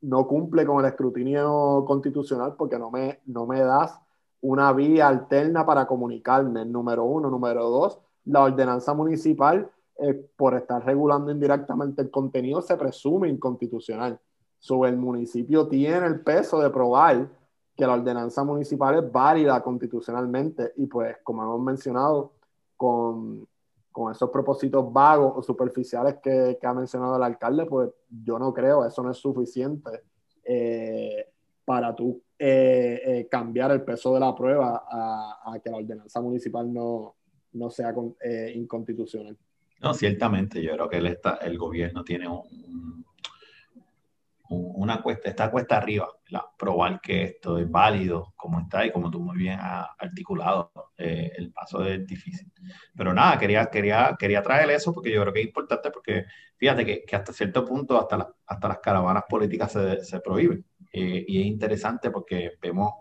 no 0.00 0.26
cumple 0.26 0.64
con 0.64 0.80
el 0.80 0.90
escrutinio 0.90 1.84
constitucional 1.86 2.54
porque 2.56 2.78
no 2.78 2.90
me, 2.90 3.20
no 3.26 3.46
me 3.46 3.60
das 3.60 3.98
una 4.40 4.72
vía 4.72 5.08
alterna 5.08 5.66
para 5.66 5.86
comunicarme, 5.86 6.64
número 6.64 7.04
uno. 7.04 7.30
Número 7.30 7.68
dos, 7.68 7.98
la 8.26 8.42
ordenanza 8.42 8.94
municipal, 8.94 9.70
eh, 9.98 10.14
por 10.36 10.54
estar 10.54 10.84
regulando 10.84 11.30
indirectamente 11.30 12.02
el 12.02 12.10
contenido, 12.10 12.62
se 12.62 12.76
presume 12.76 13.28
inconstitucional. 13.28 14.20
Sobre 14.58 14.90
el 14.90 14.96
municipio 14.96 15.66
tiene 15.68 16.06
el 16.06 16.20
peso 16.20 16.60
de 16.60 16.70
probar 16.70 17.28
que 17.76 17.86
la 17.86 17.94
ordenanza 17.94 18.42
municipal 18.44 19.04
es 19.04 19.12
válida 19.12 19.62
constitucionalmente 19.62 20.72
y 20.76 20.86
pues 20.86 21.16
como 21.22 21.44
hemos 21.44 21.60
mencionado 21.60 22.32
con, 22.76 23.46
con 23.98 24.12
esos 24.12 24.30
propósitos 24.30 24.92
vagos 24.92 25.32
o 25.34 25.42
superficiales 25.42 26.18
que, 26.22 26.56
que, 26.60 26.66
ha 26.68 26.72
mencionado 26.72 27.16
el 27.16 27.22
alcalde, 27.24 27.66
pues 27.66 27.90
yo 28.08 28.38
no 28.38 28.54
creo, 28.54 28.86
eso 28.86 29.02
no 29.02 29.10
es 29.10 29.16
suficiente 29.16 29.90
eh, 30.44 31.26
para 31.64 31.96
tú 31.96 32.22
eh, 32.38 33.26
cambiar 33.28 33.72
el 33.72 33.82
peso 33.82 34.14
de 34.14 34.20
la 34.20 34.32
prueba 34.36 34.84
a, 34.88 35.52
a, 35.52 35.58
que 35.58 35.68
la 35.68 35.78
ordenanza 35.78 36.20
municipal 36.20 36.72
no, 36.72 37.16
no 37.54 37.70
sea 37.70 37.92
eh, 38.20 38.52
inconstitucional. 38.54 39.36
No, 39.82 39.92
ciertamente, 39.92 40.62
yo 40.62 40.74
creo 40.74 40.88
que 40.88 40.98
el, 40.98 41.18
el 41.42 41.58
gobierno 41.58 42.04
tiene 42.04 42.28
un, 42.28 43.04
una 44.50 45.02
cuesta, 45.02 45.28
está 45.28 45.50
cuesta 45.50 45.76
arriba, 45.76 46.08
probar 46.58 47.00
que 47.00 47.22
esto 47.24 47.58
es 47.58 47.70
válido, 47.70 48.32
como 48.36 48.60
está 48.60 48.86
y 48.86 48.90
como 48.90 49.10
tú 49.10 49.20
muy 49.20 49.36
bien 49.36 49.58
has 49.60 49.86
articulado, 49.98 50.72
eh, 50.96 51.32
el 51.36 51.52
paso 51.52 51.84
es 51.84 52.06
difícil. 52.06 52.50
Pero 52.96 53.12
nada, 53.12 53.38
quería, 53.38 53.66
quería, 53.66 54.16
quería 54.18 54.42
traer 54.42 54.70
eso 54.70 54.92
porque 54.92 55.12
yo 55.12 55.20
creo 55.20 55.32
que 55.32 55.40
es 55.40 55.46
importante 55.46 55.90
porque 55.90 56.24
fíjate 56.56 56.84
que, 56.84 57.04
que 57.04 57.16
hasta 57.16 57.32
cierto 57.32 57.64
punto 57.64 57.98
hasta, 57.98 58.34
hasta 58.46 58.68
las 58.68 58.78
caravanas 58.78 59.24
políticas 59.28 59.72
se, 59.72 60.04
se 60.04 60.20
prohíben. 60.20 60.64
Eh, 60.92 61.24
y 61.26 61.40
es 61.40 61.46
interesante 61.46 62.10
porque 62.10 62.52
vemos 62.60 62.92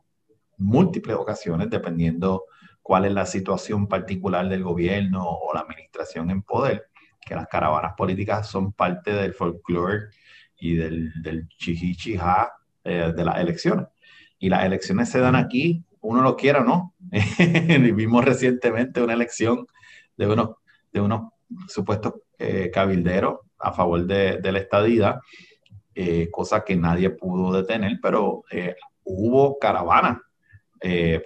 múltiples 0.58 1.16
ocasiones, 1.16 1.70
dependiendo 1.70 2.46
cuál 2.82 3.06
es 3.06 3.14
la 3.14 3.26
situación 3.26 3.88
particular 3.88 4.48
del 4.50 4.64
gobierno 4.64 5.24
o 5.24 5.54
la 5.54 5.62
administración 5.62 6.30
en 6.32 6.42
poder, 6.42 6.88
que 7.20 7.36
las 7.36 7.48
caravanas 7.48 7.94
políticas 7.98 8.48
son 8.48 8.74
parte 8.74 9.12
del 9.14 9.34
folclore 9.34 10.08
y 10.60 10.76
del, 10.76 11.12
del 11.22 11.48
chihichijá 11.48 12.54
eh, 12.84 13.14
de 13.16 13.26
las 13.26 13.40
elecciones. 13.40 13.88
Y 14.40 14.50
las 14.50 14.66
elecciones 14.66 15.10
se 15.10 15.20
dan 15.20 15.36
aquí, 15.36 15.84
uno 16.02 16.22
lo 16.22 16.36
quiera 16.36 16.62
o 16.62 16.64
no. 16.64 16.94
Vimos 17.96 18.24
recientemente 18.24 19.02
una 19.02 19.14
elección 19.14 19.68
de 20.16 20.28
unos, 20.28 20.52
de 20.92 21.02
unos 21.02 21.32
supuestos 21.68 22.16
eh, 22.38 22.70
cabilderos 22.72 23.40
a 23.60 23.72
favor 23.72 24.06
de, 24.06 24.38
de 24.38 24.52
la 24.52 24.60
estadidad, 24.60 25.20
eh, 25.96 26.30
cosa 26.32 26.64
que 26.64 26.76
nadie 26.76 27.10
pudo 27.10 27.52
detener, 27.52 28.00
pero 28.02 28.44
hubo 29.04 29.58
caravanas 29.58 30.18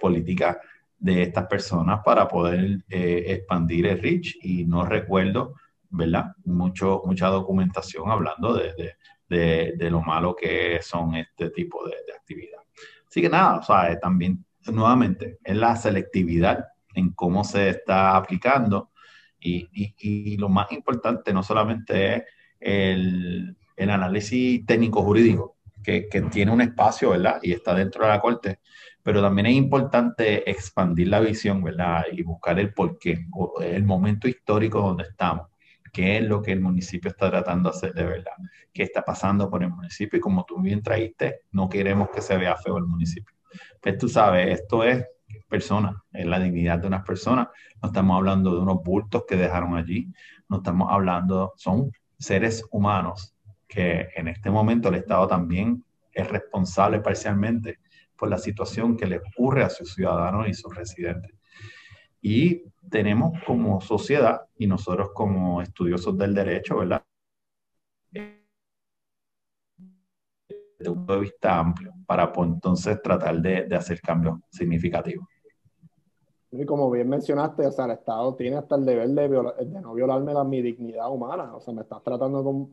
políticas 0.00 0.56
de 0.98 1.24
estas 1.24 1.46
personas 1.46 2.00
para 2.02 2.26
poder 2.26 2.78
expandir 2.88 3.86
el 3.86 4.00
REACH 4.00 4.38
y 4.40 4.64
no 4.64 4.86
recuerdo 4.86 5.54
¿verdad? 5.92 6.32
Mucho, 6.44 7.02
mucha 7.04 7.28
documentación 7.28 8.10
hablando 8.10 8.54
de, 8.54 8.72
de, 8.74 8.94
de, 9.28 9.74
lo 9.90 10.02
malo 10.02 10.36
que 10.36 10.80
son 10.82 11.14
este 11.16 11.50
tipo 11.50 11.86
de, 11.86 11.96
de 12.06 12.12
actividad. 12.14 12.60
Así 13.08 13.20
que 13.20 13.28
nada, 13.28 13.58
o 13.58 13.62
sea, 13.62 13.98
también, 13.98 14.44
nuevamente, 14.66 15.38
es 15.44 15.56
la 15.56 15.76
selectividad 15.76 16.66
en 16.94 17.12
cómo 17.12 17.44
se 17.44 17.68
está 17.70 18.16
aplicando 18.16 18.90
y, 19.38 19.68
y, 19.98 20.36
lo 20.36 20.48
más 20.48 20.70
importante 20.72 21.32
no 21.32 21.42
solamente 21.42 22.16
es 22.16 22.22
el, 22.60 23.56
el 23.76 23.90
análisis 23.90 24.64
técnico-jurídico, 24.64 25.56
que, 25.82 26.08
que, 26.08 26.22
tiene 26.22 26.52
un 26.52 26.60
espacio, 26.60 27.10
¿verdad? 27.10 27.40
Y 27.42 27.52
está 27.52 27.74
dentro 27.74 28.04
de 28.04 28.10
la 28.10 28.20
corte, 28.20 28.60
pero 29.02 29.20
también 29.20 29.46
es 29.46 29.54
importante 29.54 30.48
expandir 30.48 31.08
la 31.08 31.20
visión, 31.20 31.62
¿verdad? 31.62 32.04
Y 32.12 32.22
buscar 32.22 32.60
el 32.60 32.72
porqué, 32.72 33.26
el 33.60 33.84
momento 33.84 34.28
histórico 34.28 34.80
donde 34.80 35.04
estamos 35.04 35.48
qué 35.92 36.18
es 36.18 36.24
lo 36.24 36.40
que 36.40 36.52
el 36.52 36.60
municipio 36.60 37.10
está 37.10 37.30
tratando 37.30 37.70
de 37.70 37.76
hacer 37.76 37.94
de 37.94 38.04
verdad, 38.04 38.32
qué 38.72 38.82
está 38.82 39.04
pasando 39.04 39.50
con 39.50 39.62
el 39.62 39.70
municipio 39.70 40.16
y 40.16 40.20
como 40.20 40.44
tú 40.44 40.60
bien 40.60 40.82
traíste, 40.82 41.42
no 41.52 41.68
queremos 41.68 42.08
que 42.10 42.22
se 42.22 42.36
vea 42.36 42.56
feo 42.56 42.78
el 42.78 42.86
municipio. 42.86 43.34
Pues 43.80 43.98
tú 43.98 44.08
sabes, 44.08 44.58
esto 44.58 44.82
es 44.82 45.06
personas, 45.48 45.94
es 46.12 46.24
la 46.24 46.38
dignidad 46.38 46.78
de 46.78 46.86
unas 46.86 47.04
personas, 47.04 47.48
no 47.82 47.88
estamos 47.88 48.16
hablando 48.16 48.54
de 48.54 48.62
unos 48.62 48.82
bultos 48.82 49.24
que 49.28 49.36
dejaron 49.36 49.76
allí, 49.76 50.10
no 50.48 50.58
estamos 50.58 50.88
hablando, 50.90 51.52
son 51.56 51.92
seres 52.18 52.64
humanos 52.70 53.34
que 53.68 54.08
en 54.16 54.28
este 54.28 54.50
momento 54.50 54.88
el 54.88 54.96
Estado 54.96 55.26
también 55.26 55.84
es 56.12 56.28
responsable 56.28 57.00
parcialmente 57.00 57.80
por 58.16 58.30
la 58.30 58.38
situación 58.38 58.96
que 58.96 59.06
le 59.06 59.18
ocurre 59.18 59.64
a 59.64 59.70
sus 59.70 59.94
ciudadanos 59.94 60.48
y 60.48 60.54
sus 60.54 60.74
residentes. 60.74 61.32
Y 62.20 62.62
tenemos 62.90 63.32
como 63.46 63.80
sociedad 63.80 64.42
y 64.56 64.66
nosotros 64.66 65.10
como 65.14 65.62
estudiosos 65.62 66.16
del 66.16 66.34
derecho, 66.34 66.78
¿verdad? 66.78 67.02
De 70.78 70.88
un 70.88 70.96
punto 70.96 71.14
de 71.14 71.20
vista 71.20 71.58
amplio, 71.58 71.92
para 72.06 72.32
entonces 72.36 73.00
tratar 73.00 73.40
de, 73.40 73.64
de 73.64 73.76
hacer 73.76 74.00
cambios 74.00 74.40
significativos. 74.50 75.26
Y 76.54 76.66
como 76.66 76.90
bien 76.90 77.08
mencionaste, 77.08 77.66
o 77.66 77.72
sea, 77.72 77.86
el 77.86 77.92
Estado 77.92 78.34
tiene 78.34 78.58
hasta 78.58 78.76
el 78.76 78.84
deber 78.84 79.08
de, 79.08 79.28
de 79.64 79.80
no 79.80 79.94
violarme 79.94 80.34
la, 80.34 80.44
mi 80.44 80.60
dignidad 80.60 81.10
humana. 81.10 81.56
O 81.56 81.60
sea, 81.60 81.72
me 81.72 81.80
estás 81.80 82.02
tratando 82.02 82.44
como 82.44 82.70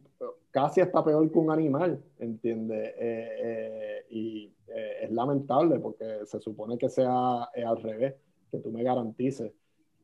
casi 0.52 0.82
hasta 0.82 1.02
peor 1.02 1.32
que 1.32 1.40
un 1.40 1.50
animal, 1.50 2.04
¿entiendes? 2.18 2.94
Eh, 2.98 3.30
eh, 3.42 4.06
y 4.10 4.54
eh, 4.68 5.04
es 5.04 5.12
lamentable 5.12 5.80
porque 5.80 6.26
se 6.26 6.42
supone 6.42 6.78
que 6.78 6.90
sea 6.90 7.44
al 7.44 7.82
revés 7.82 8.16
que 8.52 8.58
tú 8.60 8.70
me 8.70 8.84
garantices 8.84 9.54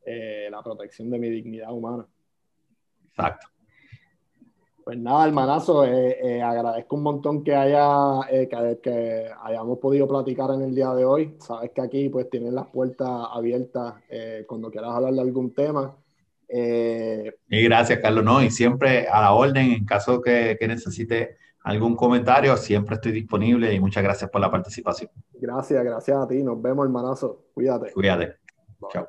eh, 0.06 0.47
la 0.51 0.62
protección 0.62 1.10
de 1.10 1.20
mi 1.20 1.30
dignidad 1.30 1.72
humana. 1.72 2.06
Exacto. 3.10 3.47
Pues 4.84 4.99
nada, 4.99 5.26
hermanazo, 5.26 5.84
eh, 5.84 6.18
eh, 6.22 6.41
agradezco 6.43 6.95
un 6.95 7.01
montón 7.01 7.43
que, 7.43 7.56
haya, 7.56 8.20
que, 8.30 8.80
que, 8.84 9.32
hayamos 9.43 9.80
podido 9.80 10.08
platicar 10.08 10.51
en 10.51 10.62
el 10.62 10.76
día 10.76 10.93
de 10.93 11.06
hoy. 11.06 11.36
Sabes 11.39 11.72
que 11.72 11.82
aquí 11.82 12.10
pues 12.10 12.30
tienes 12.30 12.53
las 12.53 12.68
puertas 12.68 13.10
abiertas 13.34 13.95
cuando 14.47 14.70
quieras 14.70 14.91
hablar 14.91 15.14
de 15.14 15.22
algún 15.22 15.56
tema. 15.56 15.97
y 16.47 17.64
gracias, 17.64 17.97
Carlos. 17.99 18.24
No, 18.24 18.43
y 18.43 18.51
siempre 18.51 19.08
a 19.08 19.22
la 19.22 19.34
orden, 19.34 19.72
en 19.72 19.86
caso 19.86 20.22
que, 20.22 20.56
que 20.60 20.68
necesite 20.68 21.38
algún 21.66 21.95
comentario, 21.95 22.56
siempre 22.58 22.93
estoy 22.95 23.12
disponible 23.12 23.74
y 23.74 23.80
muchas 23.80 24.03
gracias 24.03 24.30
por 24.30 24.39
la 24.39 24.51
participación. 24.51 25.10
Gracias, 25.34 25.84
gracias 25.84 26.16
a 26.16 26.28
ti. 26.28 26.43
Nos 26.43 26.62
vemos, 26.62 26.86
hermanazo. 26.86 27.45
Cuídate. 27.56 27.91
Cuídate. 27.91 28.36
Chao. 28.91 29.08